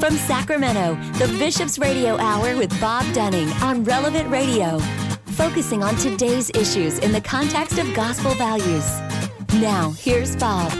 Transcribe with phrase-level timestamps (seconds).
[0.00, 4.78] From Sacramento, the Bishop's Radio Hour with Bob Dunning on Relevant Radio,
[5.32, 8.86] focusing on today's issues in the context of gospel values.
[9.54, 10.70] Now, here's Bob.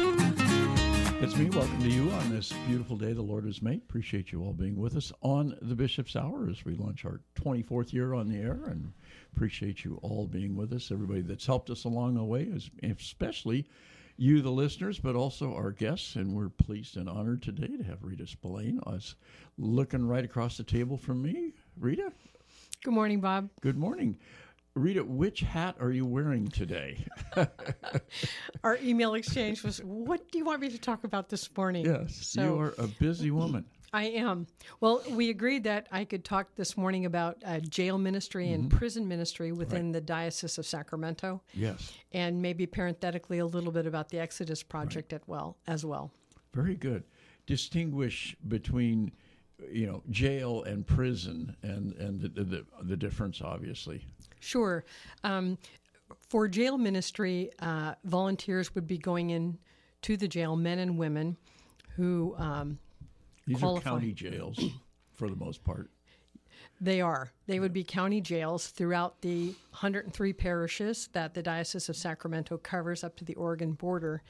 [1.20, 1.50] It's me.
[1.50, 3.82] Welcome to you on this beautiful day the Lord has made.
[3.88, 7.92] Appreciate you all being with us on the Bishop's Hour as we launch our 24th
[7.92, 8.92] year on the air and
[9.34, 10.92] appreciate you all being with us.
[10.92, 12.48] Everybody that's helped us along the way,
[12.84, 13.66] especially
[14.18, 16.16] you, the listeners, but also our guests.
[16.16, 19.14] And we're pleased and honored today to have Rita Spillane us
[19.56, 21.54] looking right across the table from me.
[21.78, 22.12] Rita?
[22.82, 23.48] Good morning, Bob.
[23.60, 24.18] Good morning.
[24.74, 27.04] Rita, which hat are you wearing today?
[28.64, 31.84] Our email exchange was, What do you want me to talk about this morning?
[31.84, 33.64] Yes, so, you are a busy woman.
[33.92, 34.46] I am.
[34.80, 38.76] Well, we agreed that I could talk this morning about uh, jail ministry and mm-hmm.
[38.76, 39.92] prison ministry within right.
[39.94, 41.40] the Diocese of Sacramento.
[41.54, 41.92] Yes.
[42.12, 45.22] And maybe parenthetically a little bit about the Exodus Project right.
[45.26, 46.10] well, as well.
[46.52, 47.04] Very good.
[47.46, 49.12] Distinguish between
[49.72, 54.04] you know jail and prison and and the the, the difference obviously
[54.38, 54.84] sure
[55.24, 55.58] um,
[56.28, 59.58] for jail ministry uh, volunteers would be going in
[60.00, 61.36] to the jail men and women
[61.96, 62.78] who um,
[63.48, 63.90] these qualify.
[63.90, 64.58] are county jails
[65.14, 65.90] for the most part.
[66.80, 67.32] They are.
[67.46, 73.02] They would be county jails throughout the 103 parishes that the Diocese of Sacramento covers
[73.02, 74.22] up to the Oregon border.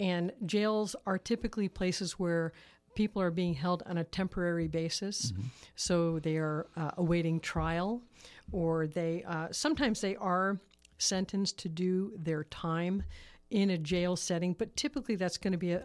[0.00, 2.52] And jails are typically places where
[2.94, 5.30] people are being held on a temporary basis.
[5.32, 5.42] Mm-hmm.
[5.76, 8.02] So they are uh, awaiting trial,
[8.52, 10.58] or they uh, sometimes they are
[10.98, 13.02] sentenced to do their time
[13.50, 15.82] in a jail setting, but typically that's going to be a,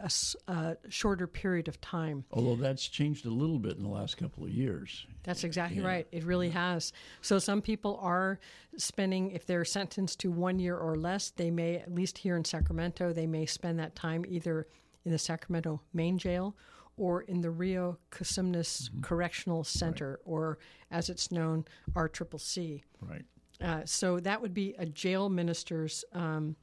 [0.48, 2.24] a, a, shorter period of time.
[2.32, 5.06] Although that's changed a little bit in the last couple of years.
[5.24, 5.88] That's exactly yeah.
[5.88, 6.08] right.
[6.12, 6.74] It really yeah.
[6.74, 6.94] has.
[7.22, 8.40] So some people are
[8.78, 12.46] spending, if they're sentenced to one year or less, they may, at least here in
[12.46, 14.68] Sacramento, they may spend that time either
[15.06, 16.56] in the Sacramento main jail
[16.98, 19.02] or in the Rio Cosumnes mm-hmm.
[19.02, 20.32] Correctional Center, right.
[20.32, 20.60] or
[20.92, 22.84] as it's known, RCCC.
[23.02, 23.26] Right.
[23.62, 26.04] Uh, so that would be a jail minister's.
[26.14, 26.56] Um,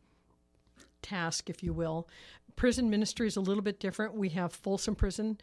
[1.06, 2.08] task, if you will.
[2.56, 4.14] Prison ministry is a little bit different.
[4.14, 5.38] We have Folsom Prison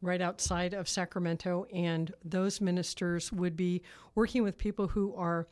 [0.00, 3.82] right outside of Sacramento, and those ministers would be
[4.14, 5.46] working with people who are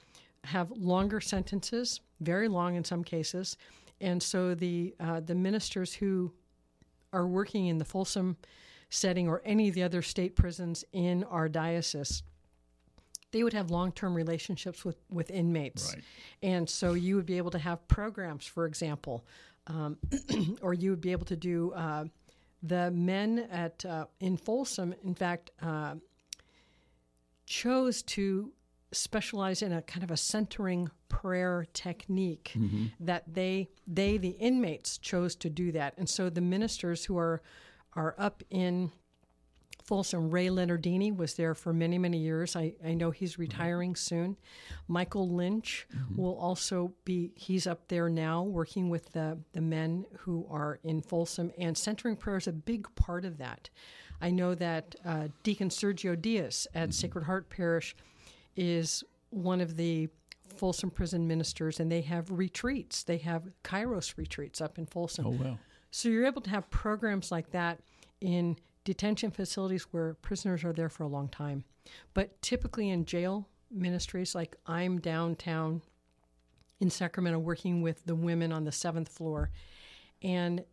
[0.44, 3.56] have longer sentences, very long in some cases,
[4.00, 6.32] and so the uh, the ministers who
[7.12, 8.36] are working in the Folsom
[8.88, 12.22] setting or any of the other state prisons in our diocese
[13.32, 16.04] they would have long-term relationships with, with inmates right.
[16.42, 19.24] and so you would be able to have programs for example
[19.66, 19.96] um,
[20.62, 22.04] or you would be able to do uh,
[22.62, 25.94] the men at uh, in folsom in fact uh,
[27.46, 28.52] chose to
[28.92, 32.86] specialize in a kind of a centering prayer technique mm-hmm.
[32.98, 37.40] that they they the inmates chose to do that and so the ministers who are
[37.94, 38.90] are up in
[39.90, 40.30] Folsom.
[40.30, 42.54] Ray Leonardini was there for many, many years.
[42.54, 43.42] I, I know he's mm-hmm.
[43.42, 44.14] retiring mm-hmm.
[44.14, 44.36] soon.
[44.86, 46.16] Michael Lynch mm-hmm.
[46.16, 51.02] will also be, he's up there now working with the, the men who are in
[51.02, 53.68] Folsom, and centering prayer is a big part of that.
[54.22, 56.90] I know that uh, Deacon Sergio Diaz at mm-hmm.
[56.92, 57.96] Sacred Heart Parish
[58.54, 60.08] is one of the
[60.56, 63.02] Folsom prison ministers, and they have retreats.
[63.02, 65.26] They have Kairos retreats up in Folsom.
[65.26, 65.58] Oh, wow.
[65.90, 67.80] So you're able to have programs like that
[68.20, 71.64] in detention facilities where prisoners are there for a long time.
[72.14, 75.82] But typically in jail ministries, like I'm downtown
[76.80, 79.50] in Sacramento working with the women on the seventh floor,
[80.22, 80.64] and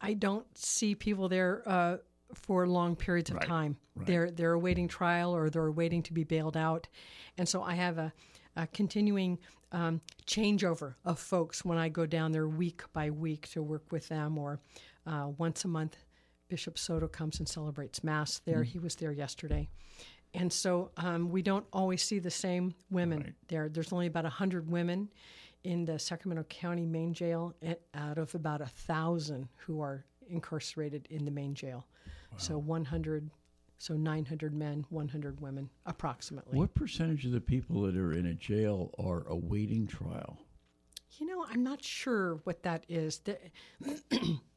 [0.00, 1.96] I don't see people there uh,
[2.34, 3.46] for long periods of right.
[3.46, 3.76] time.
[3.94, 4.06] Right.
[4.06, 6.88] They're they're awaiting trial or they're waiting to be bailed out,
[7.38, 8.12] and so I have a,
[8.56, 9.38] a continuing
[9.70, 14.08] um, changeover of folks when I go down there week by week to work with
[14.08, 14.60] them, or
[15.06, 15.96] uh, once a month
[16.52, 18.58] Bishop Soto comes and celebrates Mass there.
[18.58, 18.66] Mm.
[18.66, 19.70] He was there yesterday.
[20.34, 23.34] And so um, we don't always see the same women right.
[23.48, 23.70] there.
[23.70, 25.08] There's only about 100 women
[25.64, 27.54] in the Sacramento County main jail
[27.94, 31.86] out of about a thousand who are incarcerated in the main jail.
[32.32, 32.36] Wow.
[32.36, 33.30] So 100,
[33.78, 36.58] so 900 men, 100 women, approximately.
[36.58, 40.36] What percentage of the people that are in a jail are awaiting trial?
[41.18, 43.22] You know, I'm not sure what that is.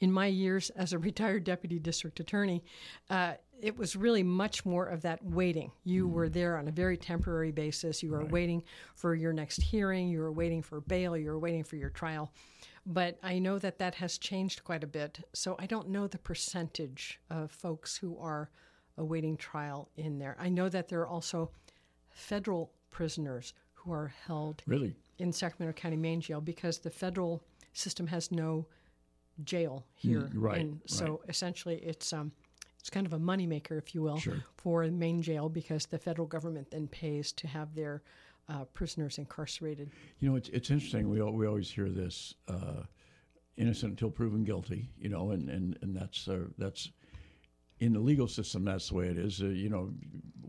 [0.00, 2.64] in my years as a retired deputy district attorney,
[3.10, 5.70] uh, it was really much more of that waiting.
[5.84, 6.12] You mm.
[6.12, 8.02] were there on a very temporary basis.
[8.02, 8.30] You were right.
[8.30, 8.62] waiting
[8.94, 10.08] for your next hearing.
[10.08, 11.16] You were waiting for bail.
[11.16, 12.32] You were waiting for your trial.
[12.86, 15.20] But I know that that has changed quite a bit.
[15.32, 18.50] So I don't know the percentage of folks who are
[18.98, 20.36] awaiting trial in there.
[20.38, 21.50] I know that there are also
[22.10, 27.42] federal prisoners who are held really in Sacramento County Main Jail because the federal
[27.72, 28.66] system has no
[29.42, 30.22] jail here.
[30.22, 30.60] Mm, right.
[30.60, 31.18] And so right.
[31.28, 32.32] essentially, it's um,
[32.78, 34.44] it's kind of a moneymaker, if you will, Sure.
[34.56, 38.02] for the main jail because the federal government then pays to have their
[38.48, 39.90] uh, prisoners incarcerated.
[40.20, 41.08] You know, it's it's interesting.
[41.08, 42.82] We al- we always hear this: uh,
[43.56, 44.90] innocent until proven guilty.
[44.98, 46.90] You know, and and and that's uh, that's
[47.80, 48.64] in the legal system.
[48.64, 49.40] That's the way it is.
[49.42, 49.90] Uh, you know,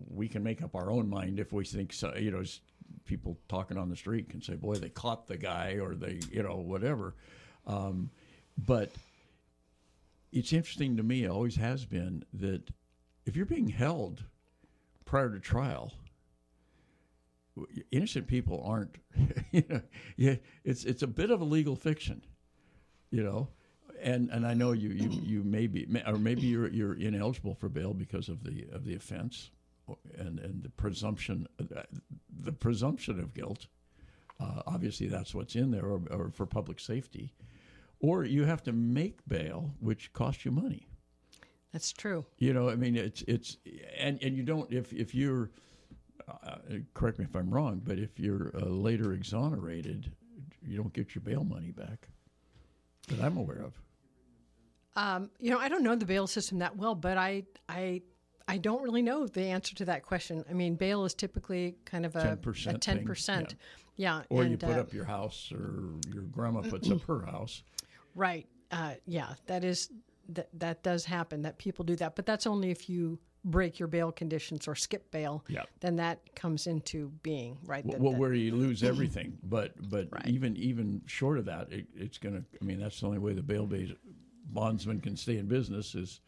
[0.09, 2.13] we can make up our own mind if we think so.
[2.15, 2.43] You know,
[3.05, 6.43] people talking on the street can say, "Boy, they caught the guy," or they, you
[6.43, 7.15] know, whatever.
[7.65, 8.11] Um,
[8.57, 8.91] but
[10.31, 11.27] it's interesting to me.
[11.27, 12.69] Always has been that
[13.25, 14.23] if you're being held
[15.05, 15.93] prior to trial
[17.91, 18.97] innocent people aren't
[19.51, 22.21] you know it's it's a bit of a legal fiction
[23.11, 23.47] you know
[24.01, 27.69] and and I know you you, you may be or maybe you're you're ineligible for
[27.69, 29.51] bail because of the of the offense
[30.17, 31.47] and and the presumption
[32.41, 33.67] the presumption of guilt
[34.39, 37.31] uh, obviously that's what's in there or, or for public safety
[38.05, 40.87] or you have to make bail which costs you money
[41.73, 42.25] That's true.
[42.37, 43.57] you know, I mean, it's it's
[43.97, 45.49] and and you don't if if you're
[46.27, 46.55] uh,
[46.93, 50.11] correct me if I'm wrong, but if you're uh, later exonerated,
[50.61, 52.07] you don't get your bail money back.
[53.09, 53.73] That I'm aware of.
[54.95, 58.01] Um, you know, I don't know the bail system that well, but I, I,
[58.47, 60.43] I don't really know the answer to that question.
[60.49, 63.55] I mean, bail is typically kind of a 10% a ten percent,
[63.97, 64.23] yeah.
[64.29, 67.63] Or you put uh, up your house, or your grandma puts up her house.
[68.15, 68.47] Right.
[68.71, 69.89] Uh, yeah, that is
[70.29, 71.43] that that does happen.
[71.43, 75.11] That people do that, but that's only if you break your bail conditions or skip
[75.11, 75.45] bail.
[75.47, 75.63] Yeah.
[75.79, 77.85] Then that comes into being, right?
[77.85, 80.25] That- well, that- where you lose everything, but but Right.
[80.27, 82.43] even even short of that, it, it's gonna.
[82.59, 83.93] I mean, that's the only way the bail based
[84.47, 86.21] bondsman can stay in business is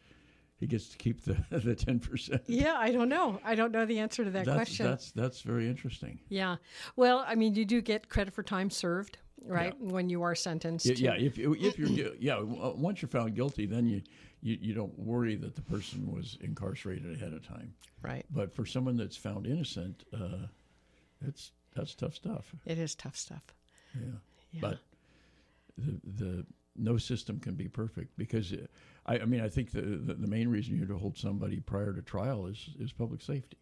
[0.58, 2.42] he gets to keep the the ten percent.
[2.46, 3.40] yeah, I don't know.
[3.44, 4.86] I don't know the answer to that That's question.
[4.86, 6.20] that's that's very interesting.
[6.28, 6.56] Yeah.
[6.96, 9.74] Well, I mean, you do get credit for time served, right?
[9.80, 10.86] When you are sentenced.
[10.86, 11.26] Yeah, to- yeah.
[11.26, 14.02] If if you're yeah, once you're found guilty, then you,
[14.40, 17.74] you you don't worry that the person was incarcerated ahead of time.
[18.02, 18.24] Right.
[18.30, 20.46] But for someone that's found innocent, uh,
[21.26, 22.54] it's that's tough stuff.
[22.64, 23.54] It is tough stuff.
[23.94, 24.06] Yeah.
[24.52, 24.60] Yeah.
[24.60, 24.78] But
[25.76, 26.46] the the
[26.76, 28.66] no system can be perfect because uh,
[29.06, 31.92] I, I mean I think the, the the main reason you're to hold somebody prior
[31.92, 33.58] to trial is is public safety.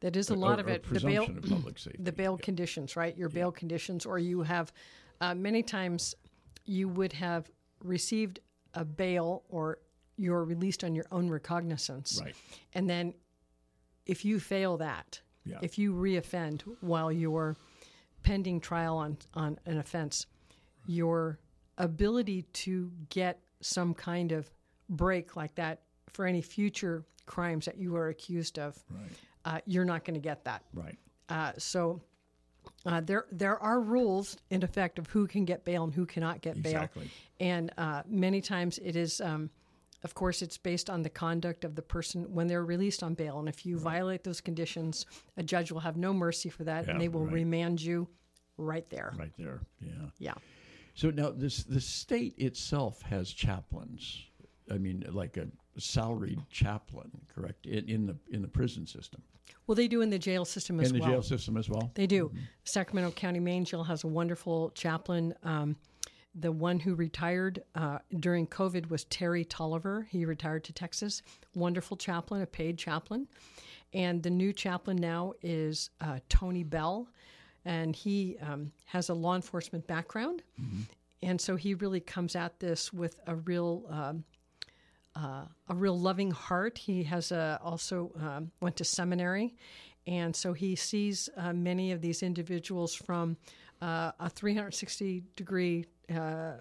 [0.00, 0.84] That is a lot or of it.
[0.90, 2.02] The bail, of public safety.
[2.02, 3.16] the bail conditions, right?
[3.16, 4.72] Your bail conditions, or you have
[5.20, 6.14] uh, many times
[6.64, 7.50] you would have
[7.82, 8.40] received
[8.74, 9.78] a bail or
[10.16, 12.20] you're released on your own recognizance.
[12.22, 12.34] Right.
[12.74, 13.14] And then
[14.06, 15.58] if you fail that, Yeah.
[15.62, 17.56] if you reoffend while you're
[18.22, 20.26] pending trial on, on an offense,
[20.86, 21.38] your
[21.78, 24.50] ability to get some kind of
[24.88, 25.82] break like that
[26.12, 29.10] for any future crimes that you are accused of, Right.
[29.44, 30.62] Uh, you're not going to get that.
[30.74, 30.98] Right.
[31.28, 32.00] Uh, so
[32.86, 36.40] uh, there there are rules in effect of who can get bail and who cannot
[36.40, 37.04] get Exactly.
[37.04, 39.20] bail, and uh, many times it is.
[39.20, 39.50] Um,
[40.02, 43.38] of course, it's based on the conduct of the person when they're released on bail.
[43.38, 45.04] And if you violate those conditions,
[45.36, 47.34] a judge will have no mercy for that, Yeah, and they will right.
[47.34, 48.08] remand you
[48.56, 49.12] right there.
[49.18, 49.60] Right there.
[49.78, 49.92] Yeah.
[50.18, 50.34] Yeah.
[50.94, 54.24] So now this the state itself has chaplains.
[54.70, 57.66] I mean, like a salaried chaplain, correct?
[57.66, 59.22] In, in the in the prison system,
[59.66, 60.94] Well, they do in the jail system as well.
[60.94, 61.10] in the well.
[61.10, 61.90] jail system as well.
[61.94, 62.32] They do.
[62.64, 65.34] Sacramento County Main Jail has a wonderful chaplain.
[65.42, 65.76] Um,
[66.34, 70.06] the one who retired uh, during COVID was Terry Tolliver.
[70.10, 71.22] He retired to Texas.
[71.54, 73.26] Wonderful chaplain, a paid chaplain.
[73.92, 77.08] And the new chaplain now is uh, Tony Bell,
[77.64, 80.44] and he um, has a law enforcement background.
[81.22, 83.84] And so he really comes at this with a real.
[83.90, 84.24] Um,
[85.16, 86.78] uh, a real loving heart.
[86.78, 89.54] He has uh, also um, went to seminary,
[90.06, 93.36] and so he sees uh, many of these individuals from
[93.82, 96.52] uh, a 360 degree uh,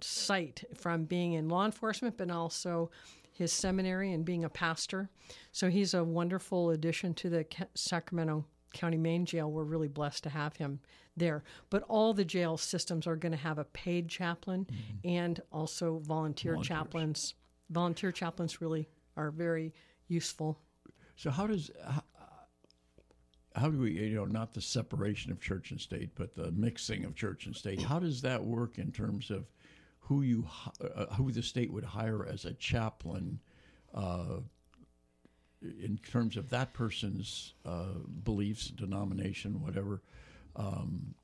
[0.00, 2.90] sight from being in law enforcement, but also
[3.32, 5.08] his seminary and being a pastor.
[5.52, 9.50] So he's a wonderful addition to the Sacramento County Main Jail.
[9.50, 10.80] We're really blessed to have him
[11.16, 11.42] there.
[11.70, 14.66] But all the jail systems are going to have a paid chaplain
[15.04, 16.68] and also volunteer Volunteers.
[16.68, 17.34] chaplains.
[17.70, 19.74] Volunteer chaplains really are very
[20.06, 20.58] useful.
[21.16, 22.02] So how does how,
[23.54, 27.04] how do we you know not the separation of church and state, but the mixing
[27.04, 27.82] of church and state?
[27.82, 29.46] How does that work in terms of
[30.00, 30.46] who you
[30.80, 33.40] uh, who the state would hire as a chaplain?
[33.94, 34.40] Uh,
[35.60, 40.02] in terms of that person's uh, beliefs, denomination, whatever,
[40.56, 41.14] um,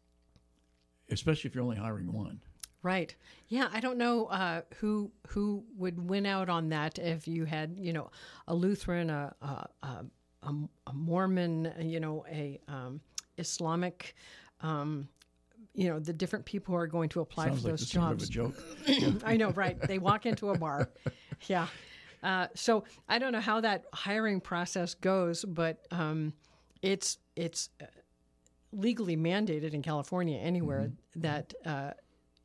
[1.11, 2.41] especially if you're only hiring one.
[2.85, 3.15] Right.
[3.49, 7.79] Yeah, I don't know uh, who who would win out on that if you had,
[7.81, 8.11] you know,
[8.47, 9.69] a Lutheran, a a,
[10.43, 10.55] a,
[10.87, 13.01] a Mormon, you know, a um,
[13.39, 14.15] Islamic,
[14.61, 15.09] um,
[15.73, 18.05] you know, the different people who are going to apply Sounds for like those sort
[18.05, 18.29] of a jobs.
[18.29, 18.55] joke.
[19.25, 19.81] I know, right?
[19.81, 20.91] They walk into a bar.
[21.47, 21.67] Yeah.
[22.23, 26.33] Uh, so I don't know how that hiring process goes, but um,
[26.81, 27.87] it's it's uh,
[28.73, 31.91] legally mandated in California anywhere that uh,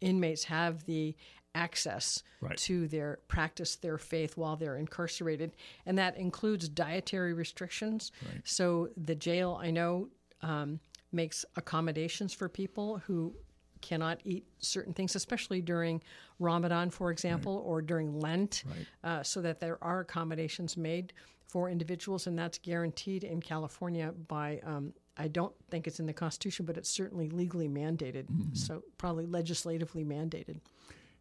[0.01, 1.15] inmates have the
[1.55, 2.57] access Right.
[2.59, 8.11] to their practice their faith while they're incarcerated, and that includes dietary restrictions.
[8.45, 10.09] So the jail, I know,
[10.41, 10.79] um,
[11.11, 13.35] makes accommodations for people who
[13.81, 16.01] cannot eat certain things, especially during
[16.37, 18.63] Ramadan, for example, or during Lent,
[19.03, 21.11] uh, so that there are accommodations made
[21.47, 24.59] for individuals, and that's guaranteed in California by.
[24.63, 28.25] Um, I don't think it's in the Constitution, but it's certainly legally mandated.
[28.53, 30.59] So probably legislatively mandated.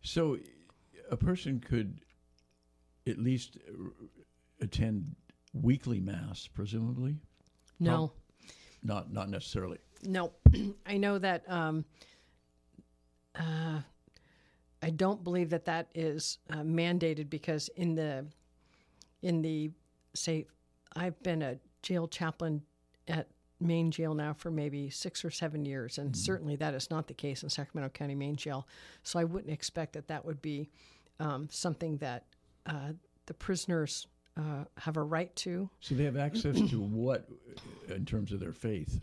[0.03, 0.39] So,
[1.11, 2.01] a person could
[3.07, 3.59] at least
[4.61, 5.17] attend
[5.53, 7.17] weekly mass, presumably.
[7.81, 8.13] No,
[8.83, 9.79] Not not necessarily.
[10.05, 10.33] no.
[10.87, 11.43] I know that.
[11.51, 11.85] Um,
[13.35, 13.81] uh,
[14.81, 18.27] I don't believe that that is uh, mandated because in the
[19.23, 19.71] in the
[20.15, 20.47] say,
[20.95, 22.63] I've been a jail chaplain
[23.09, 23.29] at
[23.61, 27.15] Main Jail now for maybe six or seven years, and certainly that is not the
[27.15, 28.67] case in Sacramento County Main Jail.
[29.03, 30.71] So I wouldn't expect that that would be
[31.19, 32.25] um, something that
[32.67, 32.93] uh,
[33.27, 35.69] the prisoners uh, have a right to.
[35.81, 37.29] So they have access to what
[37.91, 39.01] uh, in terms of their faith?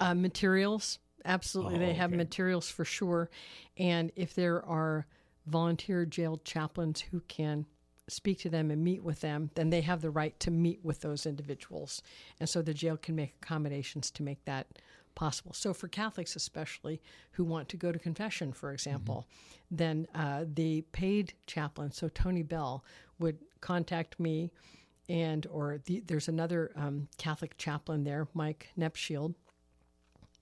[0.00, 1.76] Uh, materials, absolutely.
[1.76, 2.16] Oh, they have okay.
[2.16, 3.30] materials for sure.
[3.78, 5.06] And if there are
[5.46, 7.66] volunteer jail chaplains who can
[8.08, 11.00] speak to them and meet with them, then they have the right to meet with
[11.00, 12.02] those individuals.
[12.38, 14.66] And so the jail can make accommodations to make that
[15.14, 15.52] possible.
[15.52, 17.00] So for Catholics, especially
[17.32, 19.26] who want to go to confession, for example,
[19.70, 22.84] then uh, the paid chaplain, so Tony Bell,
[23.18, 24.52] would contact me.
[25.08, 29.34] And or the, there's another um, Catholic chaplain there, Mike Nepshield,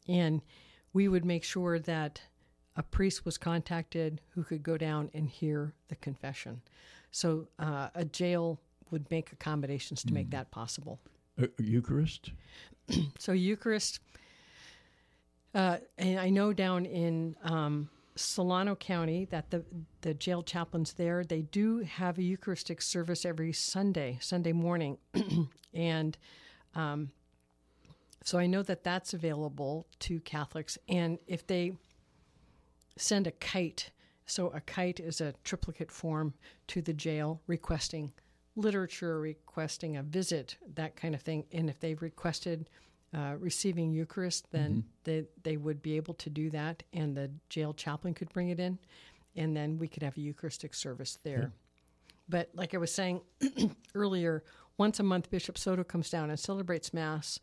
[0.08, 0.40] and
[0.94, 2.22] we would make sure that
[2.74, 6.62] a priest was contacted who could go down and hear the confession.
[7.14, 8.58] So uh, a jail
[8.90, 10.98] would make accommodations to make that possible.
[11.40, 12.32] Uh, Eucharist.
[13.18, 14.00] So Eucharist,
[15.54, 19.64] uh, and I know down in um, Solano County that the
[20.02, 24.98] the jail chaplains there they do have a Eucharistic service every Sunday, Sunday morning,
[25.72, 26.18] and
[26.74, 27.10] um,
[28.22, 30.76] so I know that that's available to Catholics.
[30.90, 31.72] And if they
[32.98, 33.92] send a kite,
[34.26, 36.34] so a kite is a triplicate form
[36.68, 38.12] to the jail requesting
[38.56, 41.44] literature, requesting a visit, that kind of thing.
[41.52, 42.66] And if they've requested
[43.14, 47.72] uh, receiving Eucharist, then they, they would be able to do that, and the jail
[47.72, 48.78] chaplain could bring it in,
[49.36, 51.52] and then we could have a Eucharistic service there.
[52.28, 53.20] But like I was saying
[53.94, 54.42] earlier,
[54.78, 57.38] once a month, Bishop Soto comes down and celebrates Mass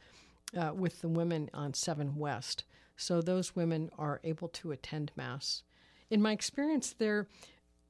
[0.59, 2.65] uh, with the women on 7 West.
[2.97, 5.63] So those women are able to attend Mass.
[6.11, 7.27] In my experience, there,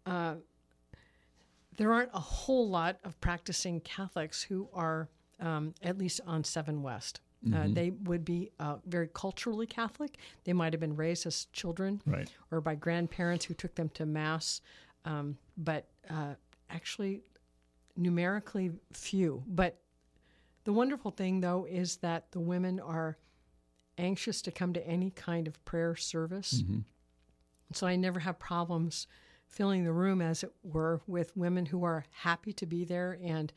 [0.06, 0.36] uh,
[1.76, 5.10] there aren't a whole lot of practicing Catholics who are
[5.40, 7.20] um, at least on 7 West.
[7.52, 10.20] Uh, they would be uh, very culturally Catholic.
[10.44, 12.30] They might have been raised as children Right.
[12.52, 14.62] or by grandparents who took them to Mass,
[15.06, 16.36] um, but uh,
[16.70, 17.22] actually
[17.98, 19.44] numerically few.
[19.48, 19.80] But
[20.66, 23.18] the wonderful thing, though, is that the women are
[23.98, 26.62] anxious to come to any kind of prayer service.
[27.74, 29.08] So I never have problems
[29.48, 33.18] filling the room, as it were, with women who are happy to be there.
[33.24, 33.52] And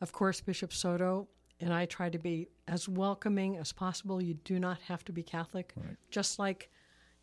[0.00, 1.28] of course, Bishop Soto
[1.60, 4.22] and I try to be as welcoming as possible.
[4.22, 5.72] You do not have to be Catholic.
[6.10, 6.68] Just like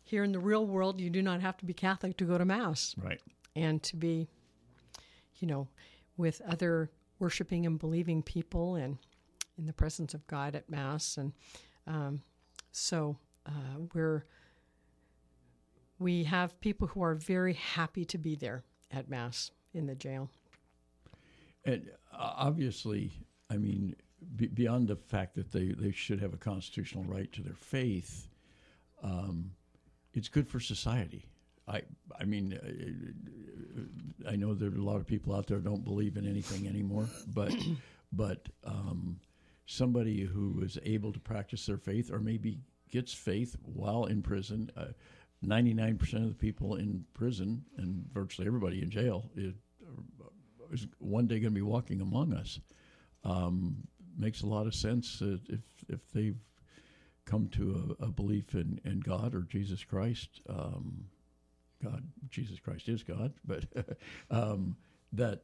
[0.02, 2.44] here in the real world, you do not have to be Catholic to go to
[2.44, 3.20] Mass Right.
[3.54, 4.28] and to be,
[5.38, 5.68] you know,
[6.16, 8.98] with other worshiping and believing people and
[9.58, 11.18] in the presence of God at Mass.
[11.18, 11.32] And
[11.86, 12.22] um,
[12.72, 14.24] so uh, we're
[16.02, 20.28] we have people who are very happy to be there at Mass in the jail.
[21.64, 23.12] And uh, obviously,
[23.50, 23.94] I mean,
[24.36, 28.28] be, beyond the fact that they, they should have a constitutional right to their faith,
[29.02, 29.52] um,
[30.14, 31.26] it's good for society.
[31.68, 31.82] I
[32.18, 32.58] I mean,
[34.26, 36.66] uh, I know there are a lot of people out there don't believe in anything
[36.66, 37.54] anymore, but
[38.12, 39.20] but um,
[39.66, 42.58] somebody who is able to practice their faith, or maybe
[42.90, 44.70] gets faith while in prison.
[44.76, 44.86] Uh,
[45.42, 49.54] Ninety-nine percent of the people in prison, and virtually everybody in jail, is,
[50.72, 52.60] is one day going to be walking among us.
[53.24, 53.76] Um,
[54.16, 55.40] makes a lot of sense if
[55.88, 56.38] if they've
[57.24, 60.40] come to a, a belief in, in God or Jesus Christ.
[60.48, 61.04] Um,
[61.82, 63.64] God, Jesus Christ is God, but
[64.30, 64.76] um,
[65.12, 65.42] that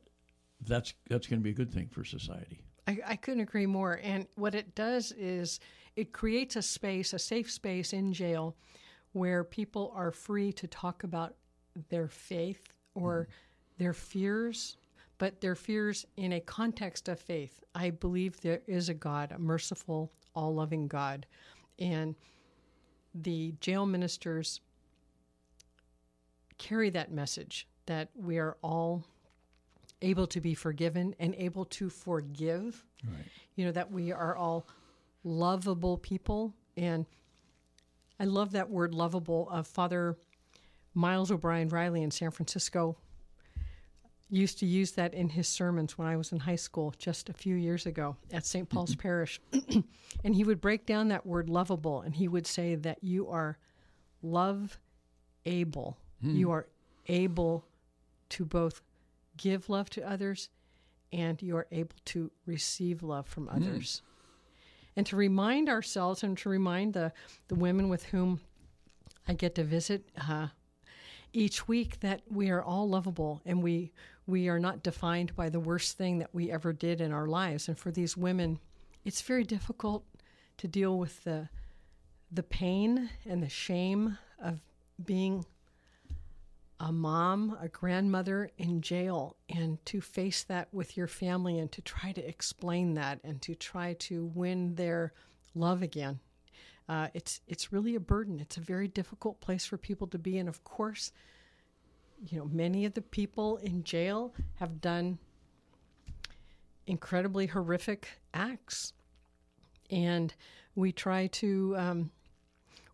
[0.66, 2.60] that's that's going to be a good thing for society.
[2.86, 4.00] I, I couldn't agree more.
[4.02, 5.60] And what it does is
[5.94, 8.56] it creates a space, a safe space in jail
[9.12, 11.34] where people are free to talk about
[11.88, 13.82] their faith or mm-hmm.
[13.82, 14.76] their fears,
[15.18, 17.62] but their fears in a context of faith.
[17.74, 21.26] I believe there is a God, a merciful, all loving God.
[21.78, 22.14] And
[23.14, 24.60] the jail ministers
[26.58, 29.04] carry that message that we are all
[30.02, 32.84] able to be forgiven and able to forgive.
[33.04, 33.24] Right.
[33.56, 34.66] You know, that we are all
[35.24, 36.54] lovable people.
[36.76, 37.06] And
[38.20, 39.48] I love that word lovable.
[39.50, 40.16] Uh, Father
[40.94, 42.96] Miles O'Brien Riley in San Francisco
[44.30, 47.32] used to use that in his sermons when I was in high school just a
[47.32, 48.68] few years ago at St.
[48.68, 49.40] Paul's Parish.
[50.24, 53.56] and he would break down that word lovable and he would say that you are
[54.22, 54.78] love
[55.46, 55.96] able.
[56.36, 56.66] You are
[57.06, 57.64] able
[58.30, 58.82] to both
[59.38, 60.50] give love to others
[61.12, 64.02] and you are able to receive love from others.
[64.98, 67.12] And to remind ourselves and to remind the,
[67.46, 68.40] the women with whom
[69.28, 70.48] I get to visit uh,
[71.32, 73.92] each week that we are all lovable and we
[74.26, 77.68] we are not defined by the worst thing that we ever did in our lives.
[77.68, 78.58] And for these women,
[79.04, 80.04] it's very difficult
[80.56, 81.48] to deal with the
[82.32, 84.58] the pain and the shame of
[85.04, 85.46] being
[86.80, 91.82] a mom, a grandmother in jail, and to face that with your family and to
[91.82, 95.12] try to explain that and to try to win their
[95.54, 96.20] love again.
[96.88, 98.38] Uh, it's it's really a burden.
[98.40, 101.12] It's a very difficult place for people to be, and of course,
[102.26, 105.18] you know, many of the people in jail have done
[106.86, 108.94] incredibly horrific acts,
[109.90, 110.32] and
[110.74, 112.10] we try to um,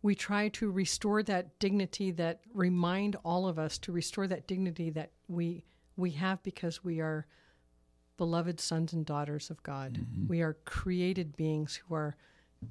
[0.05, 4.91] we try to restore that dignity that remind all of us to restore that dignity
[4.91, 5.65] that we
[5.97, 7.27] we have because we are
[8.19, 9.95] beloved sons and daughters of God.
[9.95, 10.27] Mm-hmm.
[10.29, 12.17] We are created beings who are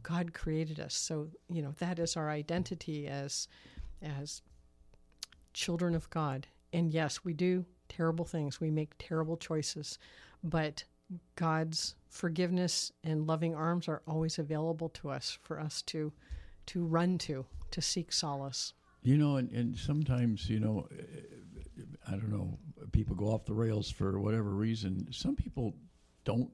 [0.04, 0.94] God created us.
[0.94, 3.48] So, you know, that is our identity as
[4.04, 4.44] as
[5.54, 6.46] children of God.
[6.72, 8.62] And yes, we do terrible things.
[8.62, 9.98] We make terrible choices,
[10.44, 10.84] but
[11.36, 16.14] God's forgiveness and loving arms are always available to us for us to
[16.68, 18.74] to run to to seek solace.
[19.02, 21.04] You know, and, and sometimes, you know, eh,
[22.08, 22.58] I don't know,
[22.92, 25.12] people go off the rails for whatever reason.
[25.12, 25.74] Some people
[26.24, 26.50] don't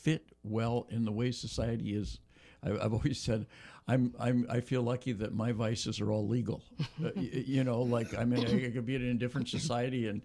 [0.00, 2.18] fit well in the way society is.
[2.64, 3.46] I've always said,
[3.88, 6.62] I'm, I'm, I feel lucky that my vices are all legal.
[7.04, 10.22] Uh, y- you know, like I mean, I could be in a different society, and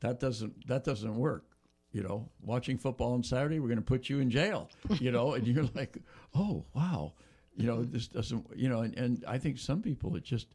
[0.00, 1.44] that doesn't that doesn't work.
[1.92, 4.70] You know, watching football on Saturday, we're going to put you in jail.
[5.00, 5.98] You know, and you're like,
[6.36, 7.14] oh wow,
[7.60, 8.46] you know, this doesn't.
[8.54, 10.48] You know, and, and I think some people it just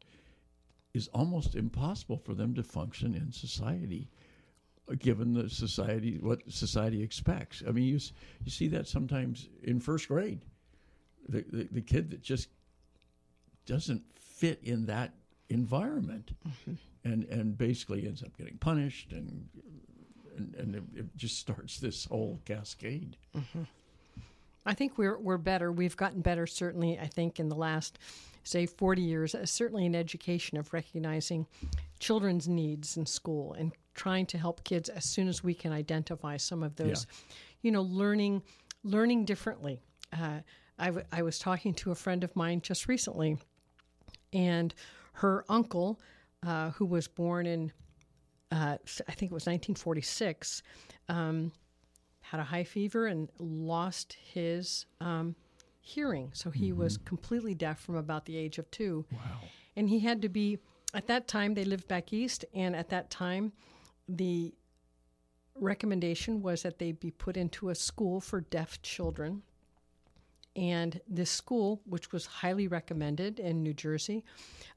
[0.94, 4.10] is almost impossible for them to function in society
[5.00, 7.64] given the society what society expects.
[7.68, 8.00] I mean you
[8.44, 10.42] you see that sometimes in first grade.
[11.28, 12.50] The, the, the kid that just
[13.66, 15.12] doesn't fit in that
[15.50, 16.74] environment mm-hmm.
[17.04, 19.48] and and basically ends up getting punished and
[20.38, 23.64] and, and it, it just starts this whole cascade mm-hmm.
[24.66, 25.72] I think we're we're better.
[25.72, 26.98] We've gotten better, certainly.
[27.00, 28.00] I think in the last,
[28.44, 31.46] say, forty years, uh, certainly in education of recognizing
[32.00, 36.36] children's needs in school and trying to help kids as soon as we can identify
[36.38, 37.08] some of those,
[37.62, 38.42] you know, learning
[38.84, 39.80] learning differently.
[40.14, 40.40] Uh,
[40.78, 43.38] I, w- I was talking to a friend of mine just recently,
[44.34, 44.74] and
[45.14, 46.00] her uncle,
[46.46, 47.72] uh, who was born in,
[48.52, 50.62] uh, I think it was 1946,
[51.08, 51.52] um,
[52.32, 55.36] had a high fever and lost his um,
[55.80, 56.32] hearing.
[56.34, 59.06] So he was completely deaf from about the age of two.
[59.12, 59.42] wow
[59.76, 60.58] And he had to be,
[60.94, 63.52] at that time, they lived back east, and at that time,
[64.08, 64.54] the
[65.56, 69.44] recommendation was that they be put into a school for deaf children.
[70.56, 74.24] And this school, which was highly recommended in New Jersey,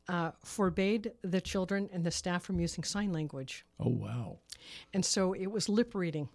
[0.09, 4.39] uh, forbade the children and the staff from using sign language oh wow
[4.95, 6.29] and so it was lip reading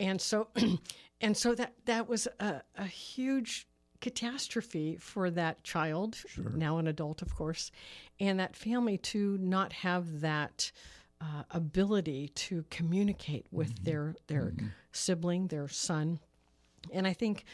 [0.00, 0.48] and so
[1.20, 3.68] and so that that was a, a huge
[4.00, 6.16] catastrophe for that child
[6.54, 7.70] now an adult of course
[8.18, 10.72] and that family to not have that
[11.20, 13.84] uh, ability to communicate with mm-hmm.
[13.84, 14.68] their their mm-hmm.
[14.90, 16.18] sibling their son.
[16.92, 17.44] And i think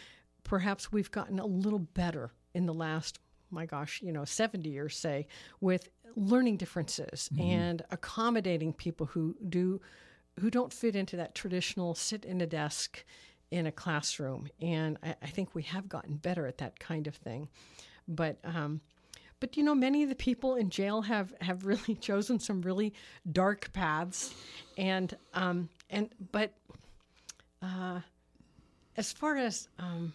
[0.44, 3.18] perhaps we've gotten a little better in the last
[3.50, 5.26] my gosh you know 70 years say
[5.60, 7.42] with learning differences mm-hmm.
[7.42, 9.80] and accommodating people who do
[10.40, 13.04] who don't fit into that traditional sit in a desk
[13.50, 14.48] in a classroom.
[14.60, 17.48] And i, I think we have gotten better at that kind of thing.
[18.08, 18.80] But um,
[19.40, 22.94] but you know many of the people in jail have have really chosen some really
[23.30, 24.34] dark paths.
[24.76, 26.52] And um, and but
[27.62, 28.00] uh,
[28.96, 30.12] as far as um,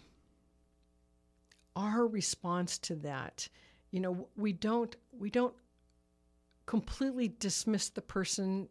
[1.76, 3.48] our response to that
[3.92, 5.54] you know we don't we don't
[6.66, 8.68] completely dismiss the person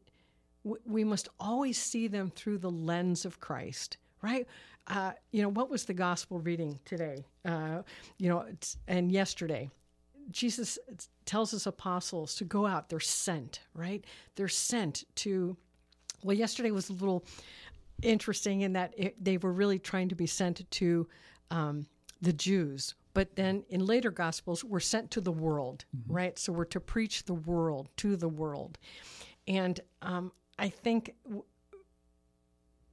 [0.64, 4.46] we must always see them through the lens of Christ, right?
[4.86, 7.24] Uh, you know, what was the gospel reading today?
[7.44, 7.82] Uh,
[8.18, 9.70] you know, it's, and yesterday.
[10.30, 10.78] Jesus
[11.24, 12.88] tells his apostles to go out.
[12.88, 14.04] They're sent, right?
[14.36, 15.56] They're sent to.
[16.22, 17.24] Well, yesterday was a little
[18.02, 21.08] interesting in that it, they were really trying to be sent to
[21.50, 21.86] um,
[22.20, 26.12] the Jews, but then in later gospels, we're sent to the world, mm-hmm.
[26.12, 26.38] right?
[26.38, 28.78] So we're to preach the world to the world,
[29.48, 31.44] and um, I think w-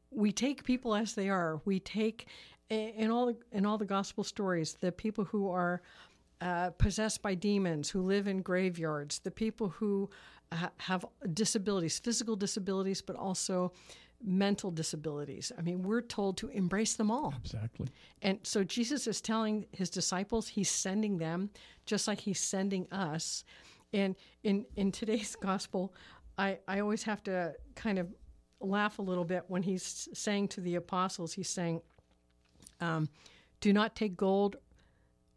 [0.10, 1.62] we take people as they are.
[1.66, 2.28] We take
[2.70, 5.82] in all in all the gospel stories the people who are
[6.42, 10.10] uh, possessed by demons, who live in graveyards, the people who
[10.52, 13.74] uh, have disabilities, physical disabilities, but also
[14.24, 15.52] mental disabilities.
[15.58, 17.34] I mean, we're told to embrace them all.
[17.44, 17.88] Exactly.
[18.22, 21.50] And so Jesus is telling his disciples, he's sending them
[21.86, 23.44] just like he's sending us.
[23.94, 25.94] And in in today's gospel,
[26.38, 28.08] I, I always have to kind of
[28.60, 31.82] laugh a little bit when he's saying to the apostles, he's saying,
[32.82, 33.10] um,
[33.60, 34.58] Do not take gold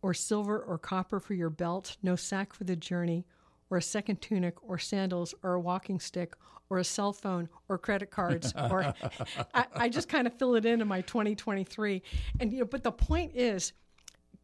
[0.03, 3.27] or silver or copper for your belt, no sack for the journey,
[3.71, 6.35] or a second tunic, or sandals, or a walking stick,
[6.69, 8.53] or a cell phone, or credit cards.
[8.71, 8.95] or
[9.55, 12.03] I, I just kind of fill it into my 2023.
[12.41, 13.73] And you know, but the point is,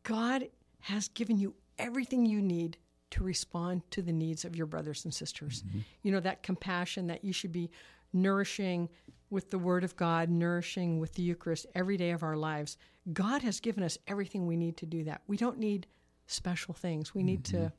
[0.02, 0.48] God
[0.80, 2.78] has given you everything you need
[3.10, 5.62] to respond to the needs of your brothers and sisters.
[5.62, 5.78] Mm-hmm.
[6.02, 7.70] You know, that compassion that you should be
[8.12, 8.88] nourishing
[9.30, 12.76] with the Word of God, nourishing with the Eucharist every day of our lives.
[13.12, 15.22] God has given us everything we need to do that.
[15.26, 15.86] We don't need
[16.26, 17.14] special things.
[17.14, 17.64] We need mm-hmm.
[17.64, 17.72] to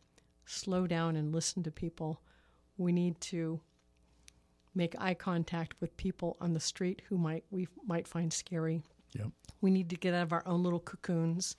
[0.45, 2.21] slow down and listen to people.
[2.77, 3.59] We need to
[4.75, 8.83] make eye contact with people on the street who might we might find scary.
[9.13, 9.27] Yep.
[9.61, 11.55] We need to get out of our own little cocoons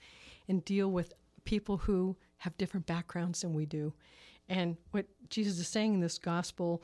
[0.47, 3.93] and deal with people who have different backgrounds than we do.
[4.47, 6.81] And what Jesus is saying in this gospel,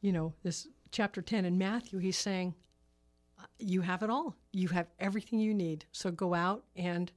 [0.00, 2.54] you know, this chapter 10 in Matthew, he's saying,
[3.58, 4.36] You have it all.
[4.52, 5.86] You have everything you need.
[5.92, 7.10] So go out and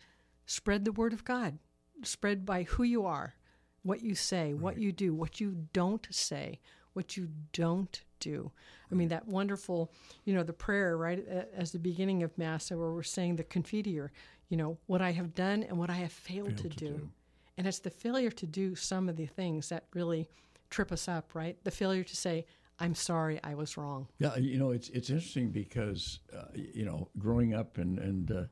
[0.45, 1.60] spread the word of God.
[2.04, 3.36] Spread by who you are,
[3.84, 4.62] what you say, right.
[4.62, 6.60] what you do, what you don't say,
[6.93, 8.52] what you don't do.
[8.89, 9.91] I mean, that wonderful,
[10.23, 14.10] you know, the prayer, right, as the beginning of Mass, where we're saying the Confiteor,
[14.47, 16.88] you know, what I have done and what I have failed, failed to, to do.
[16.88, 17.10] do.
[17.59, 20.29] And it's the failure to do some of the things that really
[20.69, 21.57] trip us up, right?
[21.65, 22.45] The failure to say,
[22.79, 24.07] I'm sorry, I was wrong.
[24.17, 28.43] Yeah, you know, it's it's interesting because uh, you know, growing up and and uh,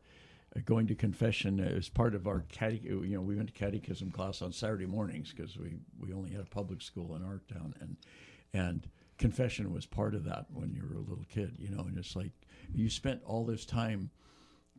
[0.66, 4.42] going to confession as part of our catech, you know, we went to catechism class
[4.42, 7.96] on Saturday mornings because we we only had a public school in our town, and
[8.54, 11.98] and confession was part of that when you were a little kid, you know, and
[11.98, 12.34] it's like
[12.74, 14.10] you spent all this time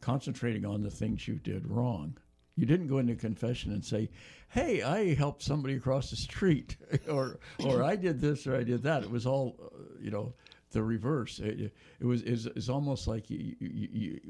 [0.02, 2.18] concentrating on the things you did wrong
[2.58, 4.10] you didn't go into confession and say,
[4.48, 6.76] "Hey, I helped somebody across the street,"
[7.08, 10.34] or "or I did this or I did that." It was all, uh, you know,
[10.72, 11.38] the reverse.
[11.38, 14.20] It, it was is it's almost like you, you, you,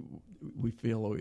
[0.55, 1.17] we feel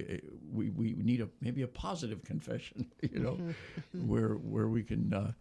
[0.51, 3.37] we, we need a maybe a positive confession, you know,
[4.05, 5.31] where where we can uh,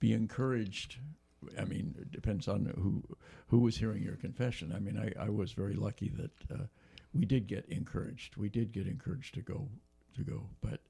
[0.00, 0.96] be encouraged.
[1.56, 3.04] I mean, it depends on who
[3.46, 4.72] who was hearing your confession.
[4.74, 6.64] I mean, I, I was very lucky that uh,
[7.14, 8.36] we did get encouraged.
[8.36, 9.68] We did get encouraged to go
[10.16, 10.80] to go, but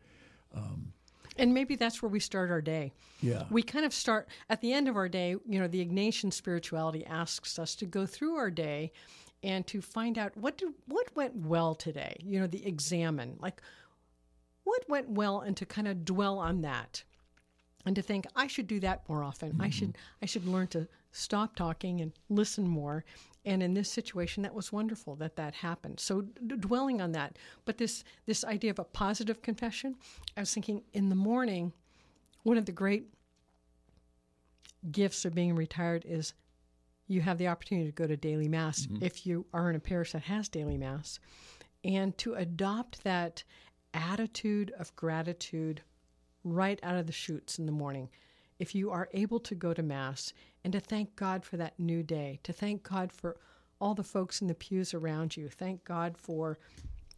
[0.54, 0.92] um,
[1.36, 2.92] and maybe that's where we start our day.
[3.20, 3.44] Yeah.
[3.50, 7.04] We kind of start at the end of our day, you know, the Ignatian spirituality
[7.06, 8.92] asks us to go through our day
[9.42, 12.16] and to find out what do, what went well today.
[12.20, 13.36] You know, the examen.
[13.40, 13.60] Like
[14.64, 17.02] what went well and to kind of dwell on that.
[17.84, 19.52] And to think I should do that more often.
[19.52, 19.62] Mm-hmm.
[19.62, 23.04] I should I should learn to stop talking and listen more
[23.44, 25.98] and in this situation that was wonderful that that happened.
[25.98, 29.96] So d- dwelling on that but this this idea of a positive confession
[30.37, 31.72] i was thinking in the morning
[32.42, 33.07] one of the great
[34.90, 36.35] gifts of being retired is
[37.07, 39.02] you have the opportunity to go to daily mass mm-hmm.
[39.02, 41.18] if you are in a parish that has daily mass.
[41.85, 43.44] And to adopt that
[43.92, 45.83] attitude of gratitude
[46.44, 48.09] right out of the chutes in the morning.
[48.59, 50.33] If you are able to go to Mass
[50.64, 53.37] and to thank God for that new day, to thank God for
[53.81, 56.59] all the folks in the pews around you, thank God for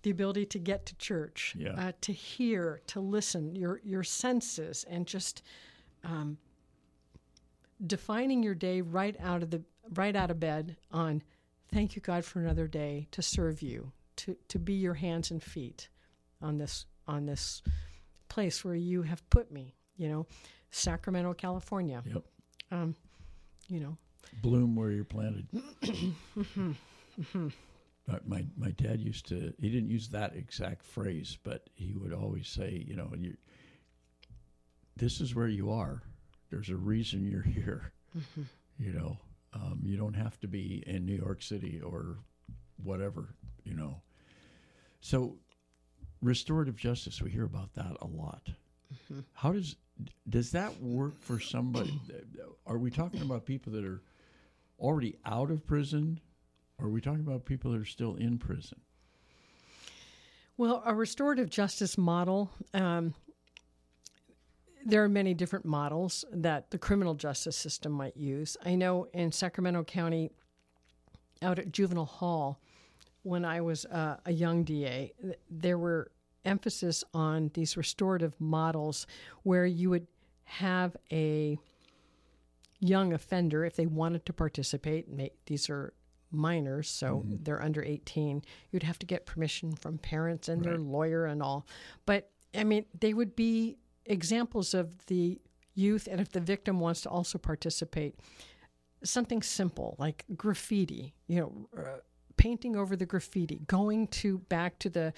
[0.02, 1.72] the ability to get to church, yeah.
[1.72, 5.42] uh, to hear, to listen, your your senses, and just
[6.04, 6.38] um,
[7.87, 9.62] defining your day right out of the
[9.94, 11.22] right out of bed on
[11.72, 15.42] thank you God for another day to serve you, to to be your hands and
[15.42, 15.88] feet
[16.40, 17.62] on this on this
[18.28, 19.74] place where you have put me.
[19.96, 20.26] You know,
[20.70, 22.02] Sacramento, California.
[22.04, 22.24] Yep.
[22.70, 22.94] Um,
[23.68, 23.96] you know,
[24.42, 25.46] bloom where you're planted.
[28.27, 29.53] my my dad used to.
[29.61, 33.37] He didn't use that exact phrase, but he would always say, you know, you.
[34.96, 36.03] This is where you are.
[36.50, 37.92] There's a reason you're here.
[38.16, 38.42] Mm-hmm.
[38.79, 39.18] You know,
[39.55, 42.18] Um, you don't have to be in New York City or
[42.83, 44.03] whatever, you know.
[45.00, 45.37] So,
[46.20, 48.48] restorative justice, we hear about that a lot.
[48.92, 49.20] Mm-hmm.
[49.33, 49.77] How does
[50.28, 52.00] does that work for somebody?
[52.66, 54.02] Are we talking about people that are
[54.78, 56.20] already out of prison?
[56.78, 58.80] Or are we talking about people that are still in prison?
[60.57, 63.14] Well, a restorative justice model, um,
[64.85, 68.57] there are many different models that the criminal justice system might use.
[68.64, 70.30] I know in Sacramento County,
[71.42, 72.61] out at juvenile hall,
[73.22, 75.12] when I was uh, a young DA,
[75.50, 76.11] there were
[76.44, 79.07] emphasis on these restorative models
[79.42, 80.07] where you would
[80.44, 81.59] have a
[82.80, 85.07] young offender if they wanted to participate.
[85.46, 85.94] These are
[86.30, 87.37] minors, so mm-hmm.
[87.42, 88.42] they're under 18.
[88.70, 90.72] You'd have to get permission from parents and right.
[90.72, 91.66] their lawyer and all.
[92.07, 95.40] But I mean, they would be examples of the
[95.74, 98.16] youth, and if the victim wants to also participate,
[99.02, 101.68] something simple like graffiti, you know.
[101.76, 101.98] Uh,
[102.36, 105.12] painting over the graffiti, going to back to the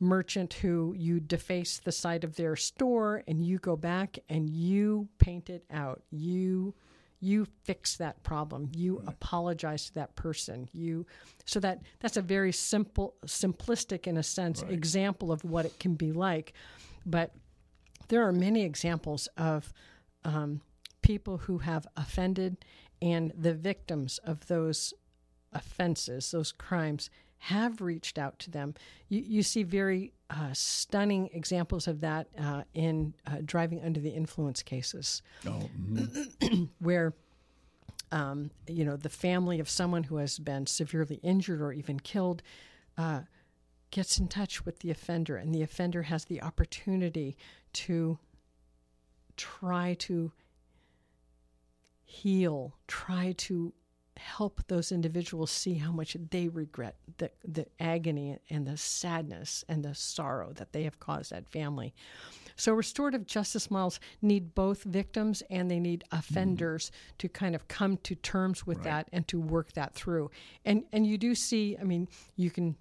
[0.00, 5.08] merchant who you deface the side of their store and you go back and you
[5.18, 6.02] paint it out.
[6.10, 6.74] You
[7.22, 9.08] you fix that problem you right.
[9.08, 11.06] apologize to that person you
[11.44, 14.72] so that that's a very simple simplistic in a sense right.
[14.72, 16.52] example of what it can be like
[17.06, 17.32] but
[18.08, 19.72] there are many examples of
[20.24, 20.60] um,
[21.00, 22.56] people who have offended
[23.00, 24.92] and the victims of those
[25.52, 28.72] offenses those crimes have reached out to them.
[29.08, 34.10] You, you see very uh, stunning examples of that uh, in uh, driving under the
[34.10, 36.64] influence cases, oh, mm-hmm.
[36.78, 37.14] where
[38.12, 42.42] um, you know the family of someone who has been severely injured or even killed
[42.96, 43.22] uh,
[43.90, 47.36] gets in touch with the offender, and the offender has the opportunity
[47.72, 48.18] to
[49.36, 50.30] try to
[52.04, 53.72] heal, try to
[54.22, 59.84] help those individuals see how much they regret the, the agony and the sadness and
[59.84, 61.92] the sorrow that they have caused that family.
[62.56, 67.16] So, restorative justice models need both victims and they need offenders mm-hmm.
[67.18, 68.84] to kind of come to terms with right.
[68.84, 70.30] that and to work that through.
[70.64, 72.76] And and you do see, I mean, you can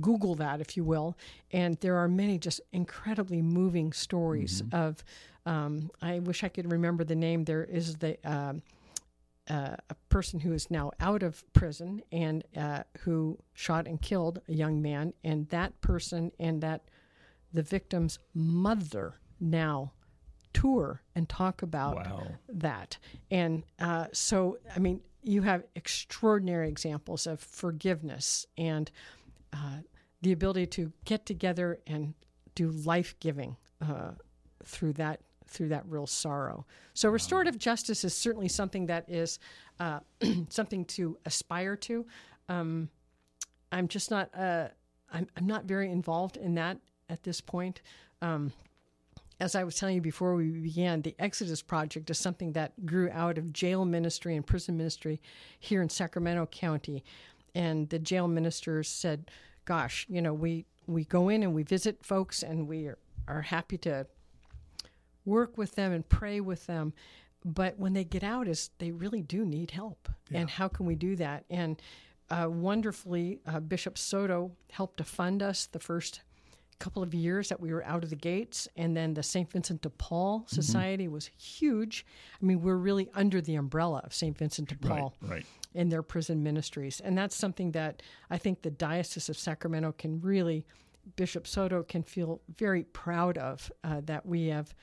[0.00, 1.16] Google that, if you will,
[1.52, 4.76] and there are many just incredibly moving stories mm-hmm.
[4.76, 5.04] of.
[5.46, 7.44] Um, I wish I could remember the name.
[7.44, 8.16] There is the.
[8.24, 8.62] Um,
[9.50, 14.40] uh, a person who is now out of prison and uh, who shot and killed
[14.48, 16.82] a young man, and that person and that
[17.52, 19.92] the victim's mother now
[20.52, 22.26] tour and talk about wow.
[22.48, 22.98] that.
[23.30, 28.90] And uh, so, I mean, you have extraordinary examples of forgiveness and
[29.52, 29.78] uh,
[30.22, 32.14] the ability to get together and
[32.54, 34.12] do life giving uh,
[34.64, 36.64] through that through that real sorrow.
[36.94, 39.38] So restorative justice is certainly something that is
[39.78, 40.00] uh,
[40.48, 42.06] something to aspire to.
[42.48, 42.88] Um,
[43.72, 44.30] I'm just not.
[44.34, 44.68] Uh,
[45.12, 47.82] I'm, I'm not very involved in that at this point.
[48.22, 48.52] Um,
[49.40, 53.10] as I was telling you before we began, the Exodus Project is something that grew
[53.10, 55.20] out of jail ministry and prison ministry
[55.58, 57.02] here in Sacramento County.
[57.54, 59.30] And the jail ministers said,
[59.64, 63.42] "Gosh, you know, we we go in and we visit folks, and we are, are
[63.42, 64.06] happy to
[65.24, 66.92] work with them and pray with them.
[67.44, 70.08] But when they get out, is they really do need help.
[70.30, 70.40] Yeah.
[70.40, 71.44] And how can we do that?
[71.48, 71.80] And
[72.28, 76.20] uh, wonderfully, uh, Bishop Soto helped to fund us the first
[76.78, 78.66] couple of years that we were out of the gates.
[78.76, 79.50] And then the St.
[79.50, 80.54] Vincent de Paul mm-hmm.
[80.54, 81.12] Society mm-hmm.
[81.14, 82.04] was huge.
[82.40, 84.36] I mean, we're really under the umbrella of St.
[84.36, 85.14] Vincent de Paul.
[85.22, 85.46] Right, right.
[85.74, 87.00] In their prison ministries.
[87.00, 90.66] And that's something that I think the Diocese of Sacramento can really,
[91.14, 94.74] Bishop Soto can feel very proud of uh, that we have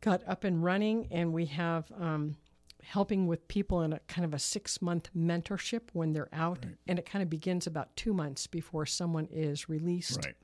[0.00, 2.36] got up and running, and we have um,
[2.82, 6.74] helping with people in a kind of a six month mentorship when they're out, right.
[6.86, 10.24] and it kind of begins about two months before someone is released.
[10.24, 10.34] Right.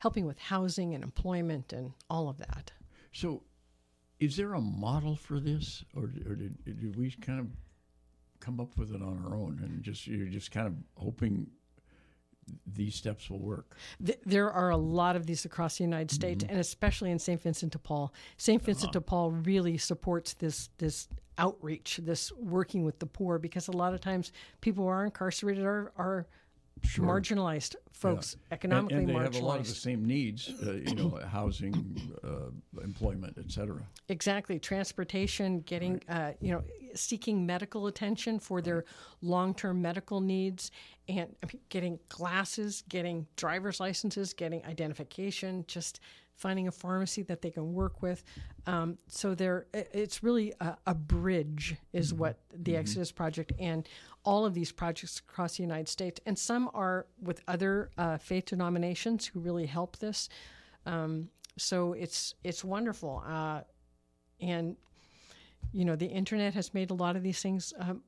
[0.00, 2.72] Helping with housing and employment and all of that.
[3.12, 3.42] So,
[4.20, 7.46] is there a model for this, or, or did, did we kind of
[8.40, 11.48] come up with it on our own and just you're just kind of hoping
[12.66, 13.76] these steps will work.
[14.24, 16.52] There are a lot of these across the United States, mm-hmm.
[16.52, 17.40] and especially in St.
[17.40, 18.12] Vincent de Paul.
[18.36, 18.62] St.
[18.62, 19.00] Vincent uh-huh.
[19.00, 21.08] de Paul really supports this this
[21.38, 25.64] outreach, this working with the poor, because a lot of times people who are incarcerated
[25.64, 26.26] are are
[26.82, 27.04] sure.
[27.04, 28.54] marginalized folks, yeah.
[28.54, 29.34] economically and, and they marginalized.
[29.34, 33.82] have a lot of the same needs, uh, you know, housing, uh, employment, etc.
[34.08, 36.30] Exactly, transportation, getting, right.
[36.30, 36.62] uh, you know,
[36.94, 38.84] seeking medical attention for their
[39.20, 40.70] long-term medical needs,
[41.08, 41.34] and
[41.68, 46.00] getting glasses, getting driver's licenses, getting identification, just
[46.38, 48.22] finding a pharmacy that they can work with.
[48.66, 52.20] Um, so there, it's really a, a bridge, is mm-hmm.
[52.20, 52.80] what the mm-hmm.
[52.80, 53.88] Exodus Project and
[54.28, 58.44] all of these projects across the United States, and some are with other uh, faith
[58.44, 60.28] denominations who really help this.
[60.84, 63.62] Um, so it's it's wonderful, uh,
[64.38, 64.76] and
[65.72, 68.02] you know the internet has made a lot of these things um,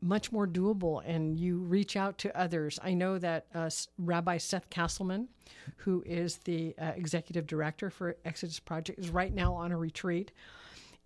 [0.00, 2.78] much more doable and you reach out to others.
[2.82, 5.28] I know that uh, Rabbi Seth Castleman,
[5.76, 10.32] who is the uh, executive director for Exodus Project, is right now on a retreat.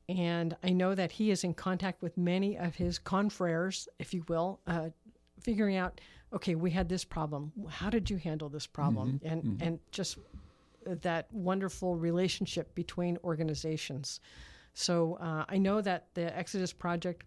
[0.09, 4.25] And I know that he is in contact with many of his confreres, if you
[4.29, 4.91] will, uh,
[5.41, 6.01] figuring out,
[6.33, 7.53] okay, we had this problem.
[7.69, 9.15] How did you handle this problem?
[9.15, 9.33] Mm-hmm.
[9.33, 9.63] And, mm-hmm.
[9.63, 10.19] and just
[10.85, 14.21] that wonderful relationship between organizations.
[14.75, 17.25] So uh, I know that the Exodus Project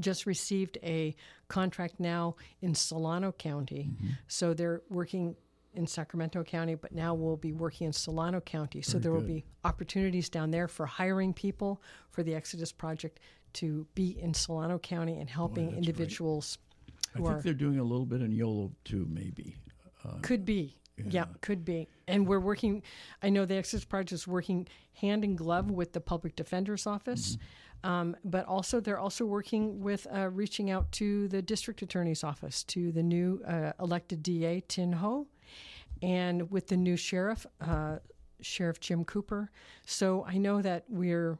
[0.00, 1.14] just received a
[1.48, 3.90] contract now in Solano County.
[3.90, 4.08] Mm-hmm.
[4.28, 5.36] So they're working
[5.76, 8.82] in Sacramento County, but now we'll be working in Solano County.
[8.82, 9.20] So Very there good.
[9.20, 13.20] will be opportunities down there for hiring people for the Exodus Project
[13.54, 16.58] to be in Solano County and helping Boy, individuals.
[17.14, 19.56] I think they're doing a little bit in Yolo too, maybe.
[20.04, 20.76] Uh, could be.
[20.98, 21.04] Yeah.
[21.08, 21.24] yeah.
[21.40, 21.88] could be.
[22.08, 22.82] And we're working,
[23.22, 27.36] I know the Exodus Project is working hand in glove with the Public Defender's Office.
[27.36, 27.90] Mm-hmm.
[27.90, 32.64] Um, but also, they're also working with uh, reaching out to the district attorney's office,
[32.64, 35.26] to the new uh, elected DA, Thien Ho,
[36.02, 37.98] and with the new sheriff, uh,
[38.40, 39.50] Sheriff Jim Cooper.
[39.84, 41.38] So I know that we're,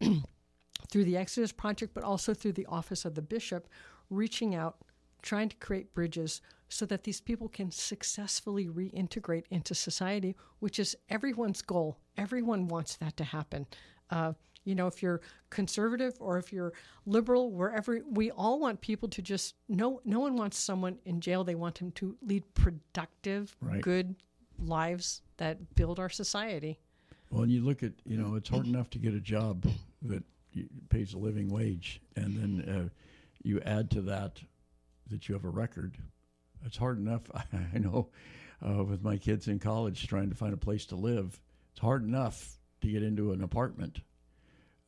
[0.90, 3.68] through the Exodus Project, but also through the Office of the Bishop,
[4.10, 4.78] reaching out,
[5.22, 10.96] trying to create bridges so that these people can successfully reintegrate into society, which is
[11.08, 11.98] everyone's goal.
[12.16, 13.66] Everyone wants that to happen.
[14.10, 14.32] Uh,
[14.64, 16.72] you know, if you're conservative or if you're
[17.06, 21.44] liberal, wherever we all want people to just no no one wants someone in jail.
[21.44, 23.80] They want them to lead productive, right.
[23.80, 24.16] good
[24.58, 26.78] lives that build our society.
[27.30, 29.66] Well, and you look at you know, it's hard enough to get a job
[30.02, 30.22] that
[30.88, 32.88] pays a living wage, and then uh,
[33.42, 34.40] you add to that
[35.10, 35.96] that you have a record.
[36.64, 37.22] It's hard enough.
[37.74, 38.08] I know
[38.66, 41.40] uh, with my kids in college trying to find a place to live.
[41.72, 44.00] It's hard enough to get into an apartment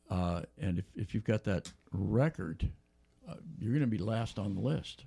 [0.09, 2.69] uh, and if, if you've got that record,
[3.29, 5.05] uh, you're going to be last on the list.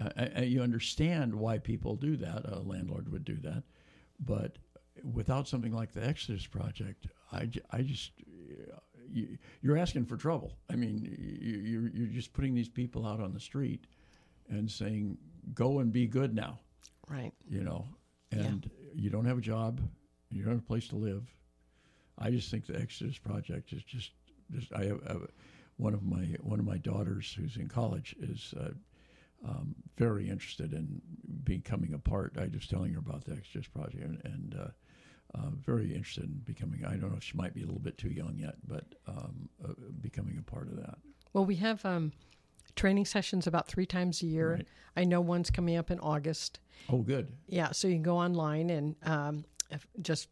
[0.00, 2.44] Uh, you understand why people do that.
[2.46, 3.62] A landlord would do that.
[4.18, 4.56] But
[5.04, 8.12] without something like the Exodus Project, I, I just,
[9.12, 10.56] you, are asking for trouble.
[10.70, 13.86] I mean, you, are you're just putting these people out on the street
[14.48, 15.18] and saying,
[15.54, 16.58] go and be good now.
[17.08, 17.32] Right.
[17.48, 17.86] You know,
[18.32, 18.90] and yeah.
[18.94, 19.80] you don't have a job,
[20.30, 21.32] you don't have a place to live
[22.20, 24.12] I just think the Exodus Project is just,
[24.52, 25.26] just I have, have
[25.76, 28.70] one of my one of my daughters who's in college is uh,
[29.48, 31.00] um, very interested in
[31.44, 32.36] becoming a part.
[32.38, 36.42] I was telling her about the Exodus Project and, and uh, uh, very interested in
[36.44, 36.84] becoming.
[36.84, 39.48] I don't know if she might be a little bit too young yet, but um,
[39.64, 40.98] uh, becoming a part of that.
[41.32, 42.12] Well, we have um,
[42.74, 44.54] training sessions about three times a year.
[44.54, 44.66] Right.
[44.96, 46.58] I know one's coming up in August.
[46.88, 47.32] Oh, good.
[47.46, 49.44] Yeah, so you can go online and um,
[50.02, 50.28] just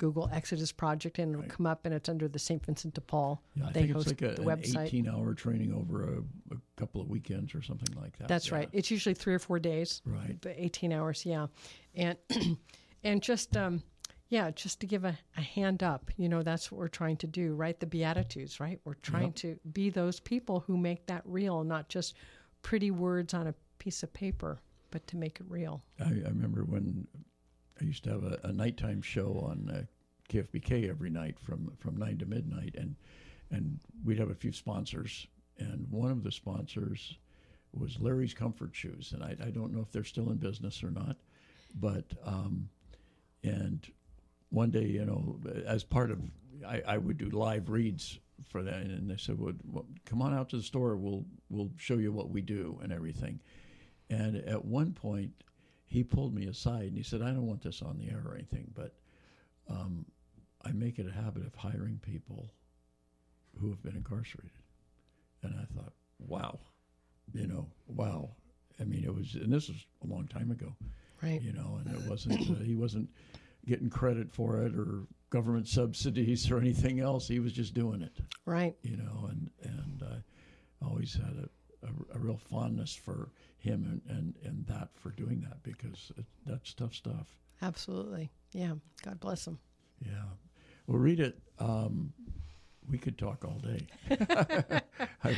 [0.00, 1.50] Google Exodus Project, and it'll right.
[1.50, 2.64] come up, and it's under the St.
[2.64, 3.42] Vincent de Paul.
[3.54, 4.90] Yeah, I they think it's like a, the website.
[4.90, 8.26] 18-hour training over a, a, couple of weekends or something like that.
[8.26, 8.54] That's yeah.
[8.54, 8.68] right.
[8.72, 10.00] It's usually three or four days.
[10.06, 10.38] Right.
[10.46, 11.48] 18 hours, yeah,
[11.94, 12.16] and
[13.04, 13.82] and just um,
[14.30, 16.10] yeah, just to give a, a, hand up.
[16.16, 17.78] You know, that's what we're trying to do, right?
[17.78, 18.80] The Beatitudes, right?
[18.86, 19.34] We're trying yep.
[19.36, 22.14] to be those people who make that real, not just
[22.62, 25.82] pretty words on a piece of paper, but to make it real.
[26.00, 27.06] I, I remember when
[27.80, 29.82] I used to have a, a nighttime show on uh,
[30.30, 32.94] KFBK every night from from nine to midnight, and
[33.50, 35.26] and we'd have a few sponsors,
[35.58, 37.18] and one of the sponsors
[37.72, 40.90] was Larry's Comfort Shoes, and I, I don't know if they're still in business or
[40.90, 41.16] not,
[41.74, 42.68] but um,
[43.42, 43.86] and
[44.50, 46.20] one day, you know, as part of
[46.66, 50.34] I, I would do live reads for that, and they said, well, well, come on
[50.34, 50.96] out to the store.
[50.96, 53.40] We'll we'll show you what we do and everything."
[54.08, 55.32] And at one point,
[55.90, 58.34] he pulled me aside and he said, I don't want this on the air or
[58.34, 58.94] anything, but
[59.68, 60.06] um,
[60.64, 62.52] I make it a habit of hiring people
[63.60, 64.52] who have been incarcerated.
[65.42, 66.60] And I thought, wow,
[67.34, 68.30] you know, wow.
[68.80, 70.76] I mean, it was, and this was a long time ago,
[71.22, 71.42] right?
[71.42, 73.10] You know, and it wasn't, uh, he wasn't
[73.66, 77.26] getting credit for it or government subsidies or anything else.
[77.26, 78.12] He was just doing it,
[78.46, 78.76] right?
[78.82, 81.48] You know, and and I always had a,
[81.82, 86.24] a, a real fondness for him and, and, and that for doing that because it,
[86.46, 87.36] that's tough stuff.
[87.62, 88.30] Absolutely.
[88.52, 88.74] Yeah.
[89.02, 89.58] God bless him.
[90.04, 90.24] Yeah.
[90.86, 91.34] Well, Rita.
[91.58, 92.12] Um,
[92.90, 93.86] we could talk all day.
[95.24, 95.36] I,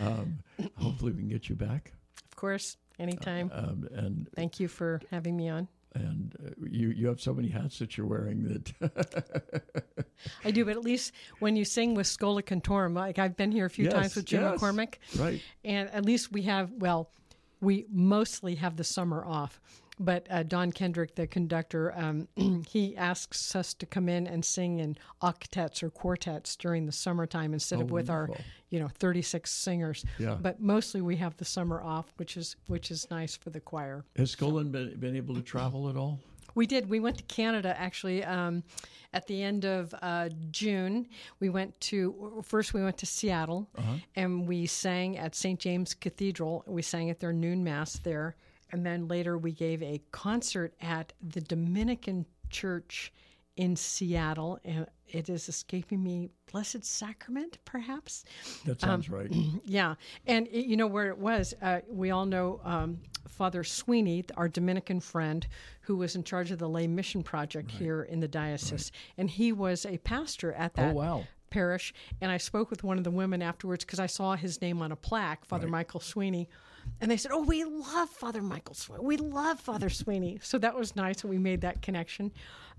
[0.00, 0.38] um,
[0.76, 1.92] hopefully, we can get you back.
[2.24, 3.50] Of course, anytime.
[3.52, 5.68] Uh, um, and thank you for having me on.
[5.94, 8.44] And uh, you you have so many hats that you're wearing
[8.80, 10.04] that.
[10.44, 13.66] I do, but at least when you sing with Schola Cantorum, like I've been here
[13.66, 14.60] a few Yes, times with Jim yes.
[14.60, 15.40] McCormick, right.
[15.64, 17.10] and at least we have well,
[17.60, 19.60] we mostly have the summer off.
[19.98, 22.28] But uh, Don Kendrick, the conductor, um,
[22.68, 27.52] he asks us to come in and sing in octets or quartets during the summertime
[27.52, 28.28] instead of with our,
[28.70, 30.04] you know, 36 singers.
[30.18, 30.36] Yeah.
[30.40, 34.04] But mostly we have the summer off, which is which is nice for the choir.
[34.16, 36.18] Has Schola been, been able to travel at all?
[36.54, 36.88] We did.
[36.88, 38.62] We went to Canada actually um,
[39.12, 41.08] at the end of uh, June.
[41.40, 43.68] We went to first we went to Seattle
[44.14, 46.64] and we sang at St James Cathedral.
[46.66, 48.36] We sang at their noon mass there,
[48.74, 53.12] and then later we gave a concert at the Dominican Church
[53.56, 56.28] in Seattle, and it is escaping me.
[56.50, 58.24] Blessed Sacrament, perhaps.
[58.66, 59.30] That sounds right.
[59.64, 59.94] Yeah,
[60.26, 61.54] and it, you know where it was.
[61.62, 62.98] Uh, we all know um,
[63.28, 65.46] Father Sweeney, our Dominican friend,
[65.82, 69.52] who was in charge of the lay mission project here in the diocese, and he
[69.52, 71.24] was a pastor at that Oh, wow.
[71.50, 71.94] parish.
[72.20, 74.90] And I spoke with one of the women afterwards because I saw his name on
[74.90, 75.72] a plaque, Father Right.
[75.78, 76.48] Michael Sweeney.
[77.00, 79.04] And they said, "Oh, we love Father Michael Sweeney.
[79.04, 82.32] We love Father Sweeney." So that was nice, and we made that connection.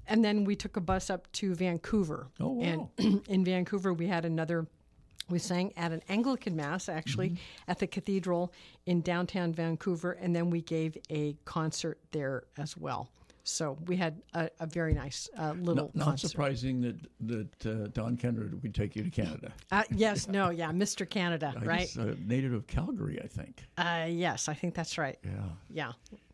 [0.07, 2.27] And then we took a bus up to Vancouver.
[2.39, 2.89] Oh, wow.
[2.99, 4.67] And in Vancouver, we had another.
[5.27, 7.71] We sang at an Anglican mass, actually, Mm-hmm.
[7.71, 8.53] at the cathedral
[8.85, 13.09] in downtown Vancouver, and then we gave a concert there as well.
[13.47, 17.87] So we had a, a very nice uh, little Not, not surprising that that uh,
[17.93, 19.53] Don Kendrick would take you to Canada.
[19.71, 21.07] Uh, yes, no, yeah, Mr.
[21.07, 21.79] Canada, I right?
[21.81, 23.63] guess, uh, native of Calgary, I think.
[23.77, 25.19] Uh, yes, I think that's right.
[25.23, 25.31] Yeah.
[25.69, 25.91] Yeah,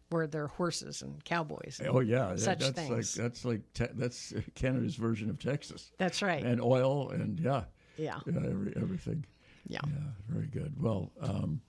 [0.10, 1.82] where there are horses and cowboys.
[1.82, 2.90] and Oh yeah, such that's things.
[2.90, 6.42] like that's like te- that's Canada's version of Texas, That's right.
[6.44, 7.66] and oil, and yeah,
[7.98, 9.26] yeah, yeah, every, everything.
[9.68, 9.80] yeah.
[9.86, 9.94] Yeah,
[10.30, 10.82] very good.
[10.82, 11.60] Well, um,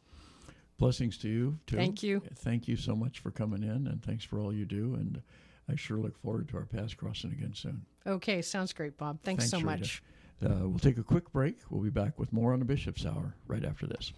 [0.79, 1.77] blessings to you too.
[1.77, 2.23] Thank you.
[2.37, 4.95] Thank you so much for coming in, and thanks for all you do.
[4.95, 5.23] And
[5.69, 7.85] I sure look forward to our paths crossing again soon.
[8.07, 9.21] Okay, sounds great, Bob.
[9.23, 9.67] Thanks, so Rita.
[9.67, 10.03] much.
[10.45, 11.59] Uh, we'll take a quick break.
[11.71, 14.13] We'll be back with more on the Bishop's Hour right after this.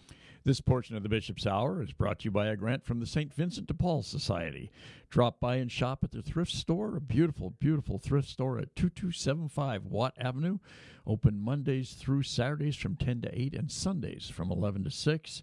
[0.45, 3.07] This portion of the Bishop's Hour is brought to you by a grant from the
[3.07, 3.33] St.
[3.33, 4.71] Vincent de Paul Society.
[5.09, 9.87] Drop by and shop at their thrift store, a beautiful, beautiful thrift store at 2275
[9.87, 10.59] Watt Avenue.
[11.07, 15.43] Open Mondays through Saturdays from 10 to 8 and Sundays from 11 to 6.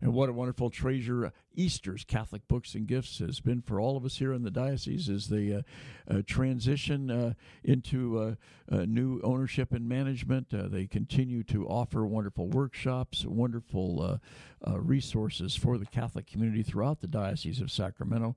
[0.00, 4.04] And what a wonderful treasure Easter's Catholic Books and Gifts has been for all of
[4.04, 5.62] us here in the diocese as they uh,
[6.08, 7.34] uh, transition uh,
[7.64, 8.34] into uh,
[8.70, 10.54] uh, new ownership and management.
[10.54, 16.62] Uh, they continue to offer wonderful workshops, wonderful uh, uh, resources for the Catholic community
[16.62, 18.36] throughout the Diocese of Sacramento.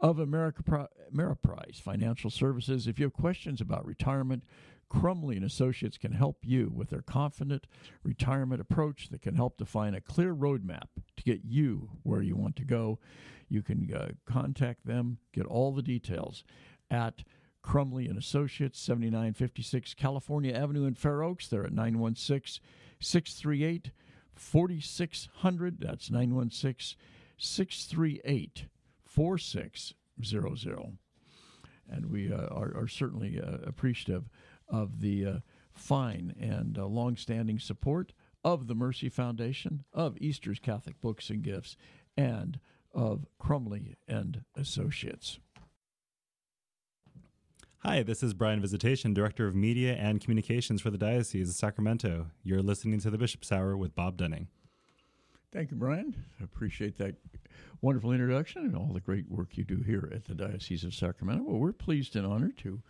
[0.00, 2.86] of America Pri- Ameriprise Financial Services.
[2.86, 4.44] If you have questions about retirement,
[4.90, 7.66] Crumley and Associates can help you with their confident
[8.02, 12.56] retirement approach that can help define a clear roadmap to get you where you want
[12.56, 12.98] to go.
[13.48, 16.44] You can uh, contact them, get all the details
[16.90, 17.22] at
[17.62, 21.46] Crumley and Associates, 7956 California Avenue in Fair Oaks.
[21.46, 22.62] They're at 916
[22.98, 23.92] 638
[24.34, 25.80] 4600.
[25.80, 26.98] That's 916
[27.38, 28.66] 638
[29.10, 30.98] 4600.
[31.88, 34.30] And we uh, are, are, certainly uh, appreciative
[34.68, 35.38] of the uh,
[35.72, 38.12] fine and uh, long-standing support
[38.44, 41.76] of the Mercy Foundation, of Easter's Catholic Books and Gifts,
[42.16, 42.60] and
[42.94, 45.40] of Crumley and Associates.
[47.78, 52.26] Hi, this is Brian Visitation, Director of Media and Communications for the Diocese of Sacramento.
[52.44, 54.48] You're listening to the Bishop's Hour with Bob Dunning.
[55.52, 56.14] Thank you, Brian.
[56.40, 57.16] I appreciate that
[57.80, 61.42] wonderful introduction and all the great work you do here at the Diocese of Sacramento.
[61.44, 62.80] Well, we're pleased and honored to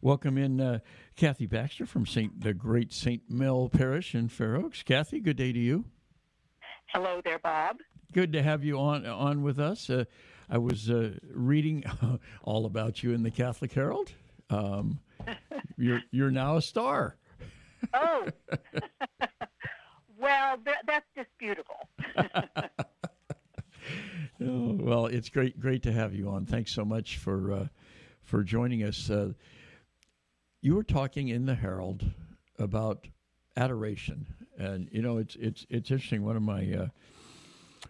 [0.00, 0.78] welcome in uh,
[1.16, 4.84] Kathy Baxter from Saint the Great Saint Mel Parish in Fair Oaks.
[4.84, 5.86] Kathy, good day to you.
[6.86, 7.78] Hello there, Bob.
[8.12, 9.90] Good to have you on on with us.
[9.90, 10.04] Uh,
[10.48, 11.82] I was uh, reading
[12.44, 14.12] all about you in the Catholic Herald.
[14.50, 15.00] Um,
[15.76, 17.16] you're you're now a star.
[17.92, 18.28] Oh,
[20.24, 21.88] well, th- that's disputable.
[24.42, 26.46] oh, well, it's great great to have you on.
[26.46, 27.66] Thanks so much for uh,
[28.22, 29.10] for joining us.
[29.10, 29.32] Uh,
[30.62, 32.02] you were talking in the Herald
[32.58, 33.06] about
[33.56, 34.26] adoration,
[34.58, 36.24] and you know it's it's it's interesting.
[36.24, 36.88] One of my uh,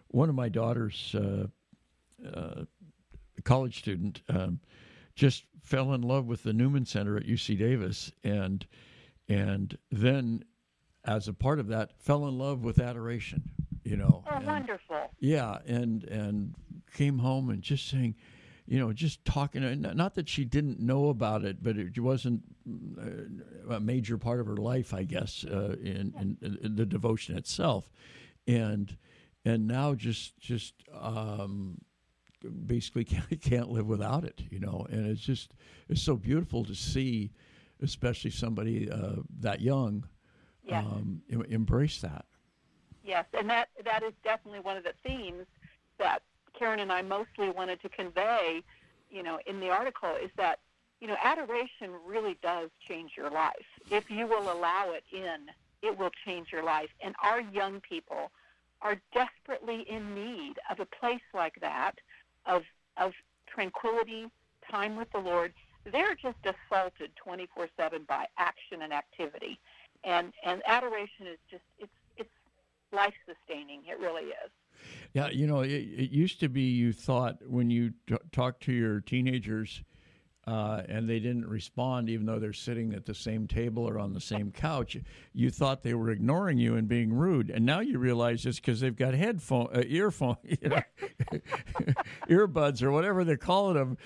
[0.09, 1.47] one of my daughters, uh,
[2.35, 2.65] uh,
[3.45, 4.59] college student, um,
[5.15, 8.67] just fell in love with the Newman Center at UC Davis, and
[9.29, 10.45] and then
[11.05, 13.43] as a part of that, fell in love with adoration.
[13.85, 15.11] You know, oh, and, wonderful.
[15.21, 16.55] Yeah, and and
[16.95, 18.15] came home and just saying,
[18.67, 19.83] you know, just talking.
[19.83, 24.47] Not that she didn't know about it, but it wasn't uh, a major part of
[24.47, 27.91] her life, I guess, uh, in, in, in, the devotion itself,
[28.47, 28.97] and
[29.45, 31.77] and now just just um,
[32.67, 34.87] basically can't, can't live without it, you know.
[34.89, 35.53] And it's just
[35.91, 37.33] it's so beautiful to see,
[37.83, 40.07] especially somebody uh, that young,
[40.67, 40.85] yes.
[40.85, 42.25] um, embrace that.
[43.05, 45.47] Yes, and that that is definitely one of the themes
[45.99, 46.23] that
[46.59, 48.63] Karen and I mostly wanted to convey,
[49.11, 50.61] you know, in the article is that
[51.01, 55.51] you know adoration really does change your life if you will allow it in.
[55.83, 58.31] It will change your life, and our young people
[58.81, 61.93] are desperately in need of a place like that
[62.47, 62.63] of
[62.97, 63.13] of
[63.47, 64.27] tranquility,
[64.71, 65.53] time with the Lord,
[65.91, 69.59] they're just assaulted 24/7 by action and activity.
[70.05, 72.31] And and adoration is just it's it's
[72.93, 73.83] life sustaining.
[73.89, 74.51] It really is.
[75.13, 78.73] Yeah, you know, it, it used to be you thought when you t- talk to
[78.73, 79.83] your teenagers
[80.47, 84.13] uh, and they didn't respond, even though they're sitting at the same table or on
[84.13, 84.97] the same couch.
[85.33, 88.81] You thought they were ignoring you and being rude, and now you realize it's because
[88.81, 90.83] they've got headphone, uh, earphone, you know,
[92.29, 93.97] earbuds or whatever they're calling them,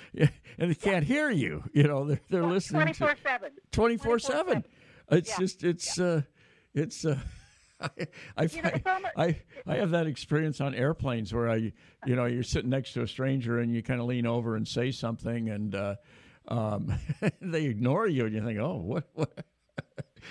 [0.59, 1.65] and they can't hear you.
[1.73, 3.51] You know, they're they're listening 24 seven.
[3.73, 4.65] Twenty four seven.
[5.11, 5.39] It's yeah.
[5.39, 6.05] just it's yeah.
[6.05, 6.21] uh,
[6.75, 7.05] it's.
[7.05, 7.19] Uh,
[7.81, 7.89] I
[8.37, 8.73] I, you know,
[9.17, 11.73] I I have that experience on airplanes where I
[12.07, 14.67] you know you're sitting next to a stranger and you kind of lean over and
[14.67, 15.95] say something and uh,
[16.49, 16.93] um,
[17.41, 19.45] they ignore you, and you think, "Oh, what?" what?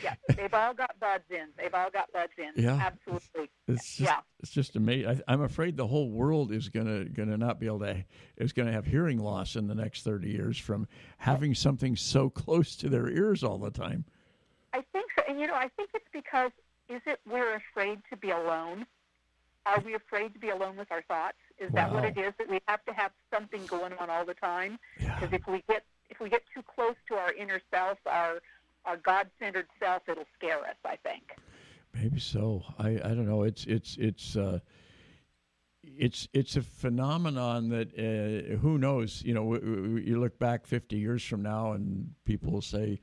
[0.04, 1.48] yeah, they've all got buds in.
[1.58, 2.52] They've all got buds in.
[2.62, 3.50] Yeah, absolutely.
[3.68, 5.22] It's just, yeah, it's just amazing.
[5.28, 8.04] I, am afraid the whole world is gonna gonna not be able to
[8.38, 12.76] is gonna have hearing loss in the next 30 years from having something so close
[12.78, 14.06] to their ears all the time.
[14.74, 16.52] I think so, and you know, I think it's because
[16.90, 18.86] is it we're afraid to be alone?
[19.66, 21.38] Are we afraid to be alone with our thoughts?
[21.60, 21.82] Is wow.
[21.82, 22.34] that what it is?
[22.38, 24.80] That we have to have something going on all the time?
[24.98, 25.36] Because yeah.
[25.36, 28.42] if we get if we get too close to our inner self, our
[28.86, 30.78] our God-centered self, it'll scare us.
[30.86, 31.34] I think.
[31.94, 32.64] Maybe so.
[32.78, 33.44] I, I don't know.
[33.44, 34.60] It's it's it's uh,
[35.84, 39.24] it's it's a phenomenon that uh, who knows.
[39.26, 43.00] You know, w- w- you look back 50 years from now, and people will say,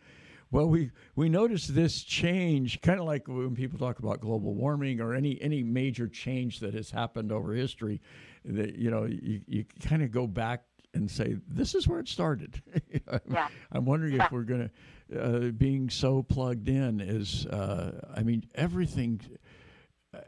[0.54, 5.00] "Well, we we noticed this change." Kind of like when people talk about global warming
[5.00, 8.00] or any any major change that has happened over history.
[8.44, 10.62] That you know, you, you kind of go back
[10.94, 12.62] and say this is where it started.
[13.28, 13.48] yeah.
[13.72, 14.26] I'm wondering yeah.
[14.26, 14.70] if we're going
[15.10, 17.46] to uh, being so plugged in is.
[17.46, 19.20] Uh, I mean, everything.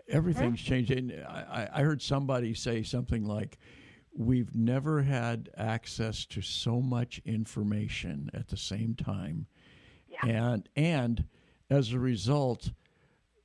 [0.08, 0.68] Everything's mm-hmm.
[0.68, 0.90] changed.
[0.90, 3.58] And I, I heard somebody say something like,
[4.12, 9.46] "We've never had access to so much information at the same time,
[10.24, 10.50] yeah.
[10.52, 11.24] and and
[11.70, 12.70] as a result,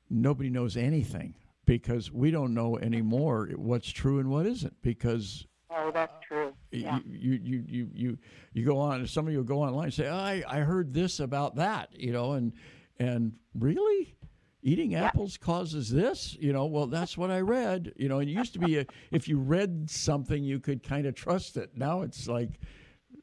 [0.09, 5.91] nobody knows anything." because we don't know anymore what's true and what isn't because oh
[5.93, 6.99] that's true Yeah.
[7.05, 8.17] You, you you you
[8.51, 9.05] you go on.
[9.07, 12.11] Some of you go online and say, oh, "I I heard this about that," you
[12.11, 12.51] know, and
[12.99, 14.15] and really,
[14.63, 16.65] eating apples causes this, you know.
[16.65, 18.19] Well, that's what I read, you know.
[18.19, 21.57] And it used to be a, if you read something, you could kind of trust
[21.57, 21.71] it.
[21.75, 22.59] Now it's like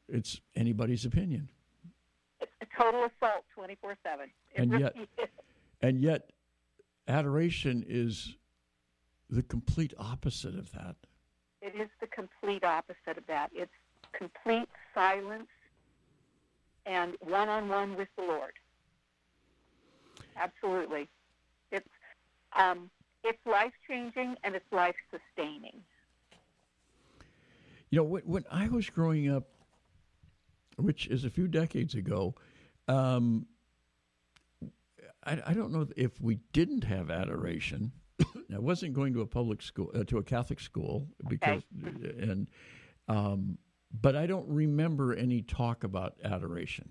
[0.07, 1.49] it's anybody's opinion,
[2.61, 4.29] a total assault 24 7.
[4.55, 4.95] And yet-
[5.81, 6.31] and yet
[7.07, 8.35] adoration is
[9.29, 10.95] the complete opposite of that.
[11.61, 13.51] It is the complete opposite of that.
[13.53, 13.71] It's
[14.13, 15.49] complete silence
[16.85, 18.53] and one on one with the Lord.
[20.35, 21.07] Absolutely.
[21.71, 21.87] It's
[22.57, 22.89] um,
[23.23, 25.83] it's life changing and it's life sustaining.
[27.91, 29.47] You know, when, when I was growing up,
[30.77, 32.35] which is a few decades ago,
[32.89, 33.45] um,
[35.23, 37.91] I, I don't know if we didn't have adoration.
[38.53, 42.49] I wasn't going to a public school, uh, to a Catholic school, because, and,
[43.07, 43.57] um,
[44.01, 46.89] but I don't remember any talk about adoration.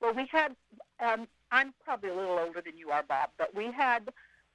[0.00, 0.54] Well, we had,
[1.00, 4.08] um, I'm probably a little older than you are, Bob, but we had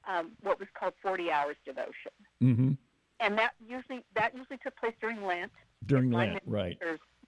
[0.07, 2.11] um, what was called 40 hours devotion.
[2.41, 2.71] Mm-hmm.
[3.19, 5.51] And that usually that usually took place during Lent.
[5.85, 6.77] During Lent, right?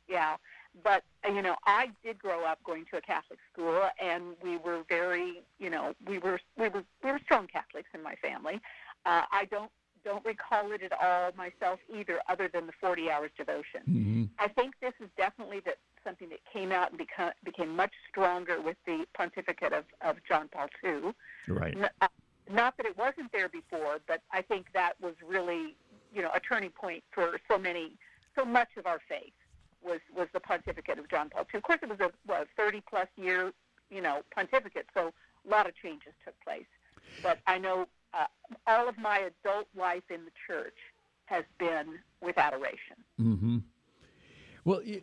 [0.09, 0.35] Yeah,
[0.83, 4.57] but uh, you know, I did grow up going to a Catholic school, and we
[4.57, 8.61] were very, you know, we were we were we were strong Catholics in my family.
[9.05, 9.71] Uh, I don't
[10.03, 13.81] don't recall it at all myself either, other than the 40 hours devotion.
[13.89, 14.23] Mm-hmm.
[14.37, 18.61] I think this is definitely that something that came out and become, became much stronger
[18.61, 21.11] with the pontificate of, of John Paul II.
[21.47, 21.75] Right.
[21.75, 22.07] N- uh,
[22.51, 25.75] Not that it wasn't there before, but I think that was really,
[26.13, 27.93] you know, a turning point for so many,
[28.37, 29.33] so much of our faith
[29.85, 31.57] was was the pontificate of John Paul II.
[31.57, 33.53] Of course, it was a what, 30 plus year,
[33.89, 35.13] you know, pontificate, so
[35.45, 36.65] a lot of changes took place.
[37.21, 38.25] But I know uh,
[38.67, 40.77] all of my adult life in the church
[41.25, 42.97] has been with adoration.
[43.19, 43.57] Mm-hmm.
[44.63, 45.01] Well, you,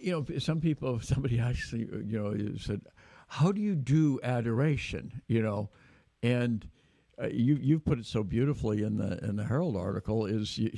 [0.00, 2.82] you know, some people, somebody actually, you know, said,
[3.28, 5.70] "How do you do adoration?" You know,
[6.22, 6.68] and
[7.20, 10.70] uh, you you've put it so beautifully in the in the Herald article is you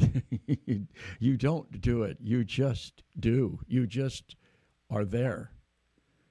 [1.19, 4.37] you don't do it, you just do, you just
[4.91, 5.51] are there.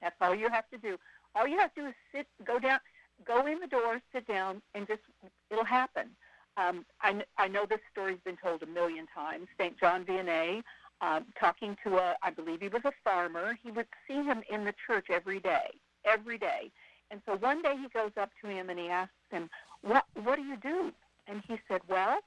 [0.01, 0.97] That's all you have to do.
[1.35, 2.79] All you have to do is sit, go down,
[3.25, 5.01] go in the door, sit down, and just
[5.49, 6.09] it'll happen.
[6.57, 9.47] Um, I, I know this story's been told a million times.
[9.57, 9.79] St.
[9.79, 10.61] John Vianney,
[11.01, 13.57] um, talking to a, I believe he was a farmer.
[13.63, 15.71] He would see him in the church every day,
[16.05, 16.71] every day.
[17.09, 19.49] And so one day he goes up to him and he asks him,
[19.83, 20.91] "What What do you do?"
[21.27, 22.19] And he said, "Well,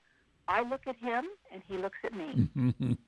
[0.46, 2.48] I look at him and he looks at me."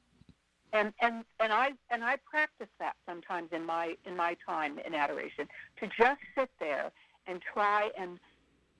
[0.73, 4.95] and and and I and I practice that sometimes in my in my time in
[4.95, 5.49] adoration
[5.81, 6.91] to just sit there
[7.27, 8.19] and try and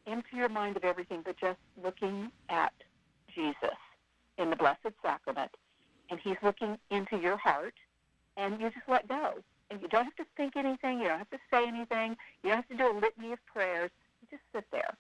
[0.07, 2.73] empty your mind of everything, but just looking at
[3.35, 3.77] Jesus
[4.39, 5.51] in the Blessed Sacrament,
[6.11, 7.75] and He's looking into your heart,
[8.37, 9.35] and you just let go,
[9.71, 12.57] and you don't have to think anything, you don't have to say anything, you don't
[12.57, 13.91] have to do a litany of prayers.
[14.23, 14.97] You just sit there,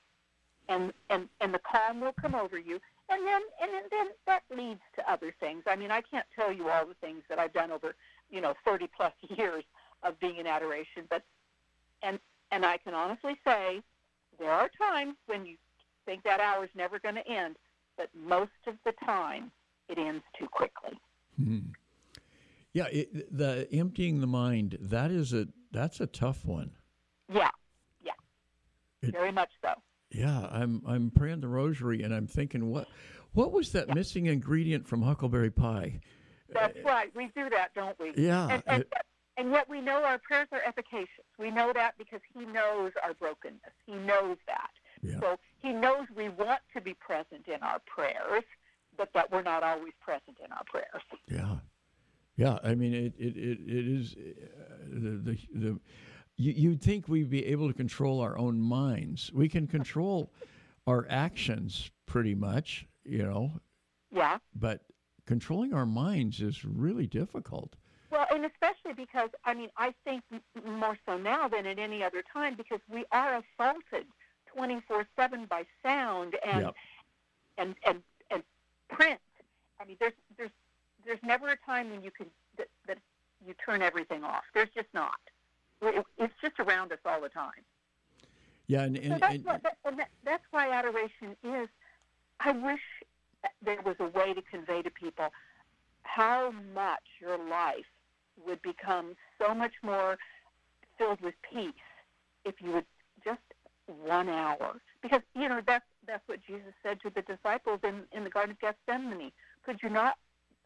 [0.68, 4.42] and and and the calm will come over you, and then and then, then that
[4.54, 5.62] leads to other things.
[5.66, 7.94] I mean, I can't tell you all the things that I've done over
[8.30, 9.64] you know 30 plus years
[10.02, 11.22] of being in adoration, but
[12.02, 12.18] and
[12.50, 13.82] and I can honestly say
[14.38, 15.56] there are times when you
[16.06, 17.56] think that hour is never going to end,
[17.96, 19.50] but most of the time
[19.88, 20.98] it ends too quickly.
[21.42, 21.58] Hmm.
[22.72, 26.72] Yeah, it, the emptying the mind that is a that's a tough one.
[27.32, 27.50] Yeah,
[28.02, 28.12] yeah,
[29.02, 29.70] It- very much so.
[30.11, 32.88] Yeah, I'm I'm praying the rosary and I'm thinking what
[33.32, 36.00] what was that missing ingredient from Huckleberry Pie?
[36.52, 37.14] That's right.
[37.14, 38.12] We do that, don't we?
[38.16, 38.92] Yeah, And, and, it-
[39.36, 41.24] and yet we know our prayers are efficacious.
[41.38, 43.61] We know that because He knows our brokenness.
[43.86, 44.70] He knows that.
[45.02, 45.20] Yeah.
[45.20, 48.44] So He knows we want to be present in our prayers,
[48.96, 51.02] but that we're not always present in our prayers.
[51.30, 51.56] Yeah,
[52.36, 52.59] yeah.
[52.64, 55.38] I mean, it it it, it is uh, the the.
[55.54, 55.80] the
[56.39, 59.30] you, you'd think we'd be able to control our own minds.
[59.34, 60.32] We can control
[60.86, 63.53] our actions pretty much, you know,
[64.11, 64.39] Yeah.
[64.55, 64.82] but
[65.26, 67.76] controlling our minds is really difficult.
[68.11, 70.22] Well, and especially because I mean, I think
[70.64, 74.07] more so now than at any other time because we are assaulted
[74.47, 76.74] twenty four seven by sound and Yep.
[77.59, 78.43] and and and
[78.89, 79.20] print.
[79.78, 80.51] I mean, there's there's
[81.05, 82.26] there's never a time when you can
[82.57, 82.99] that, that
[83.47, 84.45] you turn everything off.
[84.55, 85.20] There's just not.
[85.83, 87.64] It, it's just around us all the time.
[88.66, 91.68] Yeah, and, So that's and what, that, and that, that's why adoration is.
[92.41, 92.81] I wish
[93.62, 95.33] there was a way to convey to people
[96.03, 97.87] how much your life
[98.47, 100.18] would become so much more
[100.97, 101.72] filled with peace
[102.45, 102.87] if you would
[103.24, 103.41] just
[103.87, 104.81] one hour.
[105.03, 108.53] Because you know that's that's what Jesus said to the disciples in in the Garden
[108.53, 109.33] of Gethsemane.
[109.64, 110.16] Could you not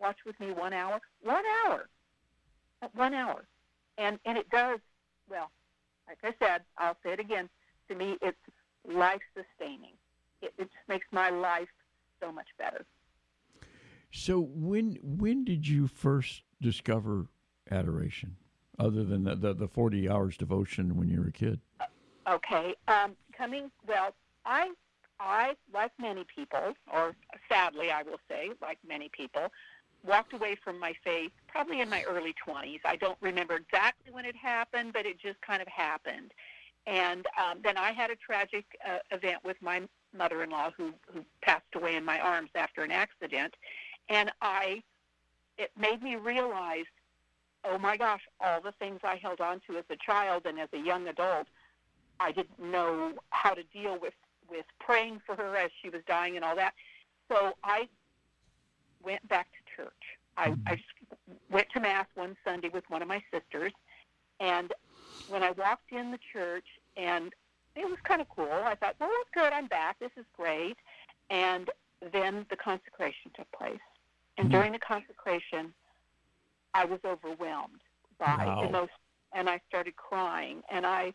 [0.03, 1.01] watch with me one hour?
[1.23, 1.89] One hour.
[2.95, 3.45] One hour.
[3.99, 4.81] And, and it does,
[5.33, 5.51] well,
[6.07, 7.49] like I said, I'll say it again.
[7.89, 8.37] To me, it's
[8.85, 9.95] life sustaining.
[10.43, 11.69] It, it just makes my life
[12.21, 12.85] so much better.
[14.13, 17.27] So when when did you first discover
[17.71, 18.37] adoration,
[18.79, 21.61] other than the the, the forty hours devotion when you were a kid?
[22.29, 24.15] Okay, um, coming well,
[24.45, 24.71] I
[25.19, 27.15] I like many people, or
[27.49, 29.49] sadly I will say, like many people,
[30.05, 32.81] walked away from my faith probably in my early twenties.
[32.85, 36.33] I don't remember exactly when it happened, but it just kind of happened.
[36.87, 39.83] And um, then I had a tragic uh, event with my
[40.17, 43.55] mother-in-law who who passed away in my arms after an accident,
[44.09, 44.83] and I
[45.59, 46.87] it made me realize,
[47.65, 50.69] oh my gosh, all the things I held on to as a child and as
[50.73, 51.47] a young adult,
[52.19, 54.15] I didn't know how to deal with
[54.51, 56.75] with praying for her as she was dying and all that.
[57.31, 57.89] So I
[59.03, 59.93] went back to church.
[60.37, 60.81] I, I
[61.51, 63.73] went to mass one Sunday with one of my sisters,
[64.41, 64.73] and
[65.29, 66.67] when I walked in the church,
[66.97, 67.33] and
[67.77, 68.49] it was kind of cool.
[68.51, 69.53] I thought, well, that's good.
[69.53, 69.99] I'm back.
[69.99, 70.77] This is great.
[71.31, 71.71] And
[72.13, 73.79] then the consecration took place.
[74.37, 74.57] And mm-hmm.
[74.57, 75.73] during the consecration,
[76.75, 77.81] I was overwhelmed
[78.19, 78.65] by wow.
[78.69, 78.95] emotion,
[79.33, 80.63] and I started crying.
[80.71, 81.15] And I,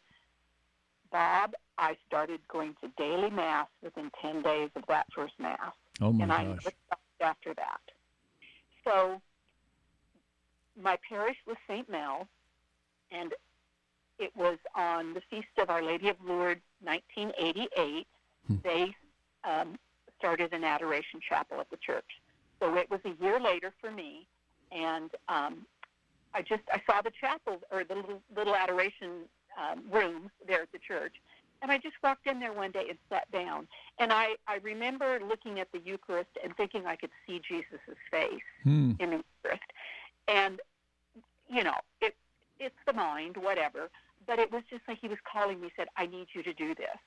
[1.11, 5.73] Bob, I started going to daily mass within 10 days of that first mass.
[6.01, 6.39] Oh my and gosh.
[6.39, 7.81] I never stopped after that.
[8.87, 9.21] So
[10.81, 11.89] my parish was St.
[11.89, 12.27] Mel,
[13.11, 13.33] and
[14.17, 18.07] it was on the Feast of Our Lady of Lourdes, 1988.
[18.47, 18.55] Hmm.
[18.63, 18.95] They
[19.43, 19.77] um,
[20.17, 22.05] started an adoration chapel at the church.
[22.59, 24.25] So it was a year later for me,
[24.71, 25.65] and um,
[26.33, 29.25] I just I saw the chapel or the little, little adoration
[29.59, 31.13] um, room there at the church,
[31.61, 33.67] and I just walked in there one day and sat down.
[33.99, 37.79] And I I remember looking at the Eucharist and thinking I could see Jesus'
[38.11, 38.91] face hmm.
[38.99, 39.71] in the Eucharist,
[40.27, 40.59] and
[41.49, 42.15] you know it
[42.59, 43.89] it's the mind, whatever
[44.27, 46.75] but it was just like he was calling me, said, I need you to do
[46.75, 46.99] this.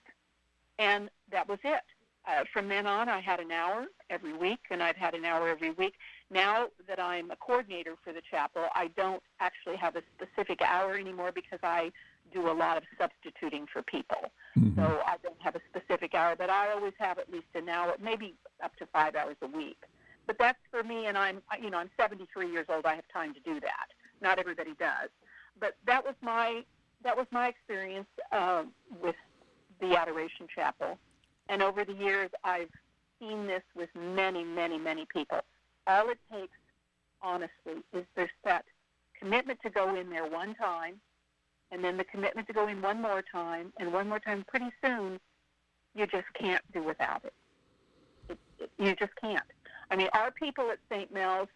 [0.79, 1.83] And that was it.
[2.27, 5.49] Uh, from then on, I had an hour every week, and I've had an hour
[5.49, 5.95] every week.
[6.31, 10.97] Now that I'm a coordinator for the chapel, I don't actually have a specific hour
[10.97, 11.93] anymore because I
[12.33, 14.31] do a lot of substituting for people.
[14.59, 14.81] Mm-hmm.
[14.81, 17.95] So I don't have a specific hour, but I always have at least an hour,
[18.01, 19.79] maybe up to five hours a week.
[20.27, 22.87] But that's for me, and I'm, you know, I'm 73 years old.
[22.87, 23.89] I have time to do that.
[24.23, 25.09] Not everybody does,
[25.59, 26.63] but that was my
[27.03, 28.65] that was my experience uh,
[29.03, 29.17] with
[29.81, 30.99] the Adoration Chapel.
[31.49, 32.71] And over the years, I've
[33.19, 35.41] seen this with many, many, many people.
[35.87, 36.57] All it takes,
[37.23, 38.65] honestly, is there's that
[39.19, 41.01] commitment to go in there one time,
[41.73, 44.45] and then the commitment to go in one more time, and one more time.
[44.49, 45.21] Pretty soon,
[45.95, 47.35] you just can't do without it.
[48.29, 49.45] it, it you just can't.
[49.91, 51.13] I mean, our people at St.
[51.13, 51.49] Mel's,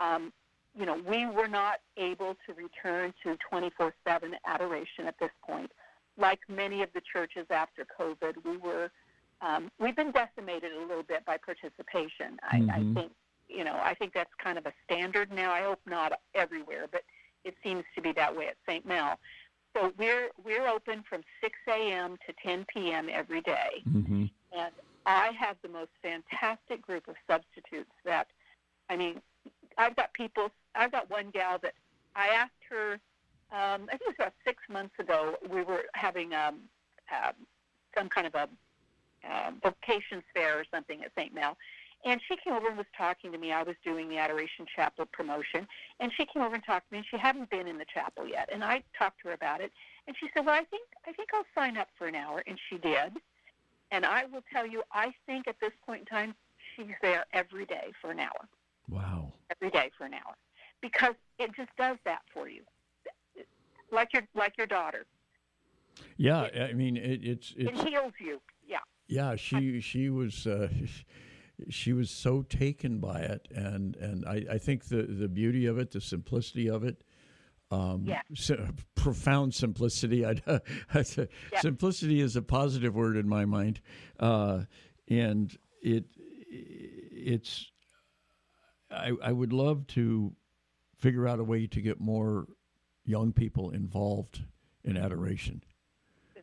[0.00, 0.32] um,
[0.78, 5.70] you know, we were not able to return to 24 7 adoration at this point.
[6.16, 8.90] Like many of the churches after COVID, we were,
[9.40, 12.38] um, we've been decimated a little bit by participation.
[12.52, 12.70] Mm-hmm.
[12.70, 13.12] I, I think,
[13.48, 15.50] you know, I think that's kind of a standard now.
[15.52, 17.02] I hope not everywhere, but
[17.44, 18.84] it seems to be that way at St.
[18.86, 19.18] Mel.
[19.76, 22.16] So we're we're open from 6 a.m.
[22.26, 23.08] to 10 p.m.
[23.12, 23.82] every day.
[23.88, 24.24] Mm-hmm.
[24.56, 24.72] and
[25.06, 28.26] I have the most fantastic group of substitutes that,
[28.90, 29.22] I mean,
[29.78, 30.50] I've got people.
[30.74, 31.72] I've got one gal that
[32.14, 32.94] I asked her.
[33.50, 35.36] Um, I think it was about six months ago.
[35.50, 36.58] We were having um,
[37.10, 37.32] uh,
[37.96, 38.48] some kind of a
[39.26, 41.34] uh, vocations fair or something at St.
[41.34, 41.56] Mel,
[42.04, 43.52] and she came over and was talking to me.
[43.52, 45.66] I was doing the Adoration Chapel promotion,
[46.00, 46.98] and she came over and talked to me.
[46.98, 49.72] And she hadn't been in the chapel yet, and I talked to her about it.
[50.06, 52.58] And she said, "Well, I think I think I'll sign up for an hour," and
[52.68, 53.12] she did.
[53.90, 56.34] And I will tell you, I think at this point in time,
[56.76, 58.48] she's there every day for an hour.
[58.88, 59.32] Wow.
[59.50, 60.36] Every day for an hour,
[60.80, 62.62] because it just does that for you,
[63.90, 65.04] like your like your daughter.
[66.16, 68.40] Yeah, it, I mean it, it's it's it heals you.
[68.66, 68.78] Yeah.
[69.08, 70.68] Yeah, she she was uh,
[71.68, 75.78] she was so taken by it, and and I, I think the the beauty of
[75.78, 77.02] it, the simplicity of it.
[77.70, 78.22] Um, yeah.
[78.94, 80.24] profound simplicity.
[80.26, 80.36] I,
[80.94, 81.04] yeah.
[81.60, 83.80] Simplicity is a positive word in my mind,
[84.18, 84.62] uh,
[85.08, 86.04] and it
[86.50, 87.70] it's
[88.90, 90.32] I, I would love to
[90.96, 92.46] figure out a way to get more
[93.04, 94.42] young people involved
[94.84, 95.62] in adoration.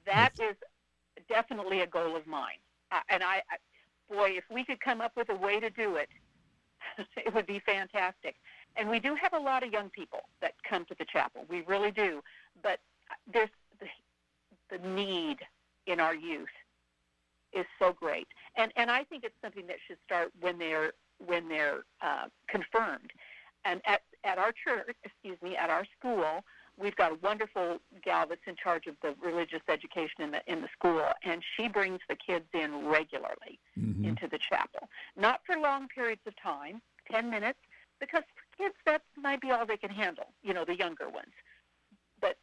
[0.05, 0.55] That is
[1.27, 2.59] definitely a goal of mine.
[2.91, 3.57] Uh, and I, I,
[4.09, 6.09] boy, if we could come up with a way to do it,
[7.17, 8.35] it would be fantastic.
[8.77, 11.45] And we do have a lot of young people that come to the chapel.
[11.49, 12.21] We really do.
[12.61, 12.79] But
[13.31, 13.49] there's
[13.79, 13.87] the,
[14.77, 15.37] the need
[15.87, 16.49] in our youth
[17.53, 18.27] is so great.
[18.57, 20.91] And and I think it's something that should start when they're
[21.25, 23.11] when they're uh, confirmed.
[23.63, 26.43] And at, at our church, excuse me, at our school,
[26.77, 30.61] we've got a wonderful gal that's in charge of the religious education in the in
[30.61, 34.05] the school, and she brings the kids in regularly mm-hmm.
[34.05, 34.87] into the chapel.
[35.17, 37.59] Not for long periods of time, ten minutes,
[37.99, 40.27] because for kids that might be all they can handle.
[40.43, 41.33] You know, the younger ones.
[42.21, 42.37] But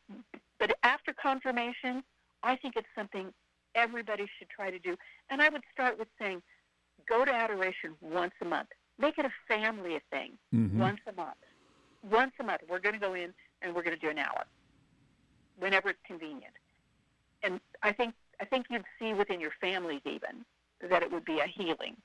[0.58, 2.02] but after confirmation,
[2.42, 3.32] I think it's something
[3.74, 4.96] everybody should try to do.
[5.30, 6.42] And I would start with saying,
[7.08, 8.68] go to adoration once a month.
[8.98, 10.78] Make it a family thing mm-hmm.
[10.78, 11.36] once a month.
[12.08, 13.32] Once a month, we're going to go in
[13.62, 14.44] and we're going to do an hour,
[15.58, 16.54] whenever it's convenient.
[17.42, 20.44] And I think I think you'd see within your families even
[20.88, 21.96] that it would be a healing.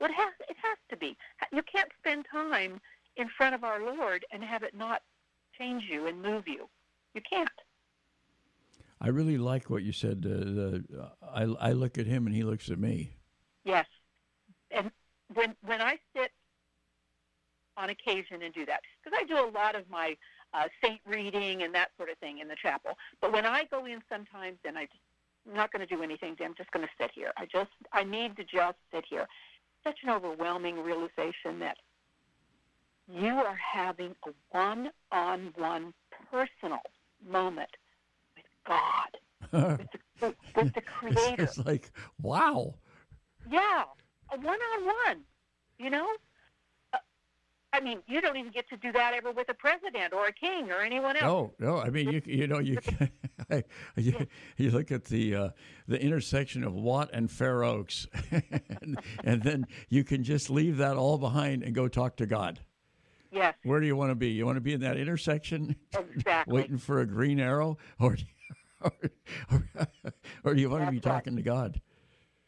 [0.00, 1.16] It has it has to be.
[1.52, 2.80] You can't spend time
[3.16, 5.02] in front of our Lord and have it not
[5.58, 6.68] change you and move you.
[7.14, 7.48] You can't.
[9.00, 10.24] I really like what you said.
[10.26, 13.16] Uh, the, uh, I, I look at him and he looks at me.
[13.64, 13.86] Yes,
[14.70, 14.90] and
[15.34, 16.32] when when I sit
[17.76, 20.16] on occasion and do that, because I do a lot of my
[20.54, 22.92] uh, saint reading and that sort of thing in the chapel.
[23.20, 24.98] But when I go in sometimes, and I just,
[25.48, 26.36] I'm not going to do anything.
[26.44, 27.32] I'm just going to sit here.
[27.36, 29.26] I just I need to just sit here.
[29.84, 31.78] Such an overwhelming realization that
[33.08, 35.94] you are having a one-on-one
[36.30, 36.80] personal
[37.28, 37.70] moment
[38.36, 39.88] with God, with,
[40.20, 41.42] the, with the Creator.
[41.42, 41.90] it's like
[42.22, 42.74] wow.
[43.50, 43.84] Yeah,
[44.32, 45.22] a one-on-one.
[45.78, 46.06] You know,
[47.72, 50.32] I mean, you don't even get to do that ever with a president or a
[50.32, 51.52] king or anyone else.
[51.58, 51.78] No, no.
[51.78, 53.10] I mean, you you know you can,
[53.96, 55.48] you, you look at the uh,
[55.86, 58.08] the intersection of Watt and Fair Oaks,
[58.82, 62.60] and, and then you can just leave that all behind and go talk to God.
[63.30, 63.54] Yes.
[63.62, 64.30] Where do you want to be?
[64.30, 66.52] You want to be in that intersection, exactly.
[66.60, 68.16] waiting for a green arrow, or
[68.80, 68.92] or,
[69.52, 69.86] or,
[70.42, 71.44] or do you want That's to be talking right.
[71.44, 71.80] to God?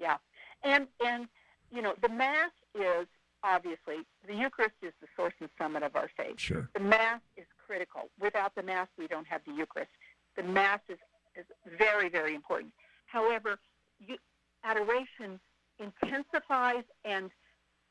[0.00, 0.16] Yeah,
[0.64, 1.28] and and
[1.70, 3.06] you know the mass is
[3.44, 4.92] obviously, the Eucharist is
[5.22, 6.38] source and summit of our faith.
[6.38, 6.68] Sure.
[6.74, 8.10] The Mass is critical.
[8.20, 9.90] Without the Mass, we don't have the Eucharist.
[10.36, 10.98] The Mass is,
[11.36, 11.44] is
[11.78, 12.72] very, very important.
[13.06, 13.58] However,
[14.00, 14.16] you,
[14.64, 15.38] adoration
[15.78, 17.30] intensifies and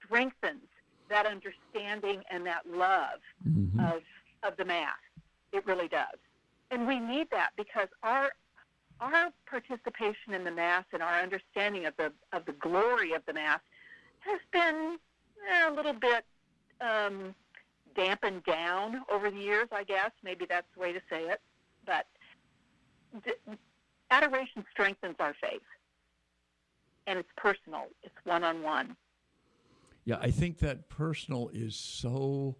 [0.03, 0.67] strengthens
[1.09, 3.79] that understanding and that love mm-hmm.
[3.79, 4.01] of,
[4.43, 4.95] of the Mass.
[5.53, 6.17] It really does.
[6.69, 8.31] And we need that because our
[9.01, 13.33] our participation in the Mass and our understanding of the of the glory of the
[13.33, 13.59] Mass
[14.19, 14.97] has been
[15.51, 16.23] eh, a little bit
[16.81, 17.35] um,
[17.95, 20.11] dampened down over the years, I guess.
[20.23, 21.41] Maybe that's the way to say it.
[21.85, 22.05] But
[24.09, 25.61] adoration strengthens our faith,
[27.07, 28.95] and it's personal, it's one on one.
[30.05, 32.55] Yeah, I think that personal is so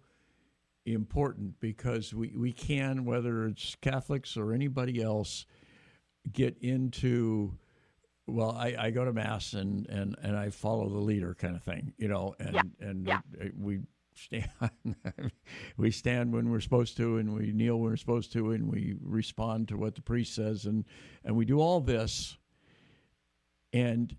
[0.86, 5.46] important because we, we can, whether it's Catholics or anybody else,
[6.32, 7.58] get into
[8.26, 11.62] well, I, I go to mass and, and, and I follow the leader kind of
[11.62, 12.62] thing, you know, and yeah.
[12.80, 13.20] and yeah.
[13.58, 13.80] we
[14.14, 14.50] stand
[15.76, 18.94] we stand when we're supposed to and we kneel when we're supposed to and we
[19.02, 20.84] respond to what the priest says and
[21.24, 22.36] and we do all this
[23.72, 24.16] and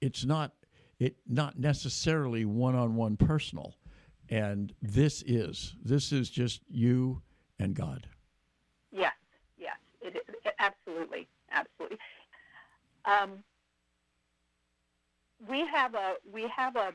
[0.00, 0.52] it's not
[0.98, 3.76] it not necessarily one-on-one personal
[4.28, 7.22] and this is this is just you
[7.58, 8.06] and God.
[8.92, 9.12] Yes,
[9.58, 10.34] yes, it, is.
[10.44, 11.98] it, absolutely, absolutely.
[13.04, 13.44] Um,
[15.48, 16.92] we have a we have a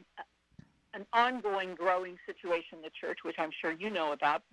[0.94, 4.44] an ongoing growing situation in the church, which I'm sure you know about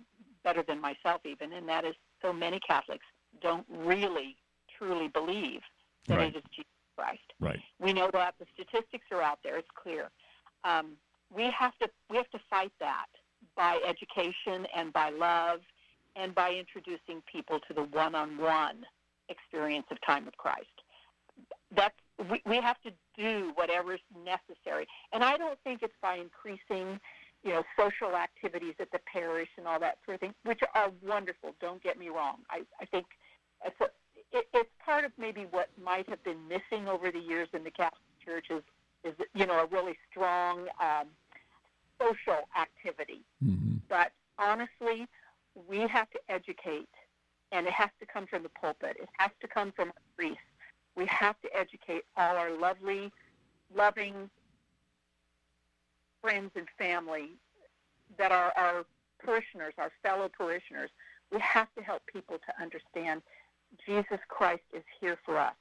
[0.43, 3.05] better than myself even, and that is so many Catholics
[3.41, 4.35] don't really
[4.77, 5.61] truly believe
[6.07, 6.35] that right.
[6.35, 7.33] it is Jesus Christ.
[7.39, 7.59] Right.
[7.79, 10.09] We know that the statistics are out there; it's clear.
[10.63, 10.93] Um,
[11.33, 13.07] we have to we have to fight that
[13.55, 15.59] by education and by love
[16.15, 18.83] and by introducing people to the one-on-one
[19.29, 20.67] experience of time with Christ
[21.75, 21.95] that's
[22.29, 24.87] we, we have to do whatever's necessary.
[25.11, 26.99] And I don't think it's by increasing,
[27.43, 30.91] you know, social activities at the parish and all that sort of thing, which are
[31.05, 31.55] wonderful.
[31.59, 32.37] Don't get me wrong.
[32.49, 33.05] I, I think
[33.65, 33.85] it's, a,
[34.37, 37.71] it, it's part of maybe what might have been missing over the years in the
[37.71, 38.63] Catholic Church is,
[39.03, 41.07] is you know, a really strong um,
[42.01, 43.21] social activity.
[43.43, 43.77] Mm-hmm.
[43.89, 45.07] But honestly,
[45.67, 46.89] we have to educate,
[47.51, 48.97] and it has to come from the pulpit.
[49.01, 50.39] It has to come from priests
[50.95, 53.11] we have to educate all our lovely,
[53.75, 54.29] loving
[56.21, 57.29] friends and family
[58.17, 58.85] that are our
[59.23, 60.89] parishioners, our fellow parishioners.
[61.31, 63.21] We have to help people to understand
[63.85, 65.53] Jesus Christ is here for us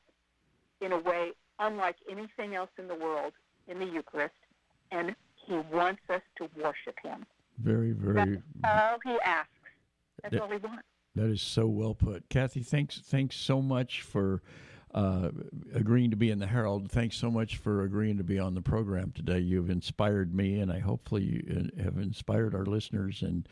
[0.80, 3.32] in a way unlike anything else in the world
[3.66, 4.34] in the Eucharist,
[4.90, 7.26] and he wants us to worship him.
[7.58, 8.14] Very, very.
[8.62, 9.50] That's all he asks.
[10.22, 10.84] That's that, all he wants.
[11.14, 12.62] That is so well put, Kathy.
[12.62, 14.42] Thanks, thanks so much for
[14.94, 15.30] uh,
[15.74, 16.90] agreeing to be in the Herald.
[16.90, 19.38] Thanks so much for agreeing to be on the program today.
[19.38, 23.22] You've inspired me, and I hopefully you uh, have inspired our listeners.
[23.22, 23.48] And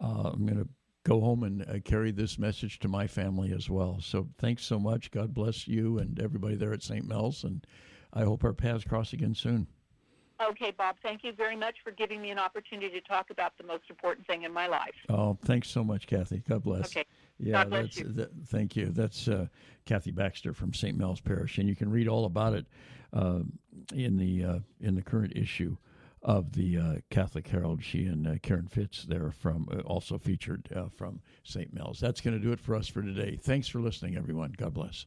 [0.00, 0.68] uh, I'm going to
[1.04, 3.98] go home and uh, carry this message to my family as well.
[4.00, 5.10] So thanks so much.
[5.10, 7.06] God bless you and everybody there at St.
[7.06, 7.64] Mel's, and
[8.12, 9.66] I hope our paths cross again soon.
[10.50, 13.64] Okay, Bob, thank you very much for giving me an opportunity to talk about the
[13.64, 14.94] most important thing in my life.
[15.08, 16.42] Oh, thanks so much, Kathy.
[16.48, 16.86] God bless.
[16.86, 17.04] Okay.
[17.42, 18.04] Yeah, that's you.
[18.12, 18.86] That, thank you.
[18.86, 19.46] That's uh,
[19.84, 20.96] Kathy Baxter from St.
[20.96, 22.66] Mel's Parish, and you can read all about it
[23.12, 23.40] uh,
[23.94, 25.76] in the uh, in the current issue
[26.22, 27.82] of the uh, Catholic Herald.
[27.82, 31.74] She and uh, Karen Fitz there from uh, also featured uh, from St.
[31.74, 31.98] Mel's.
[31.98, 33.36] That's going to do it for us for today.
[33.42, 34.54] Thanks for listening, everyone.
[34.56, 35.06] God bless.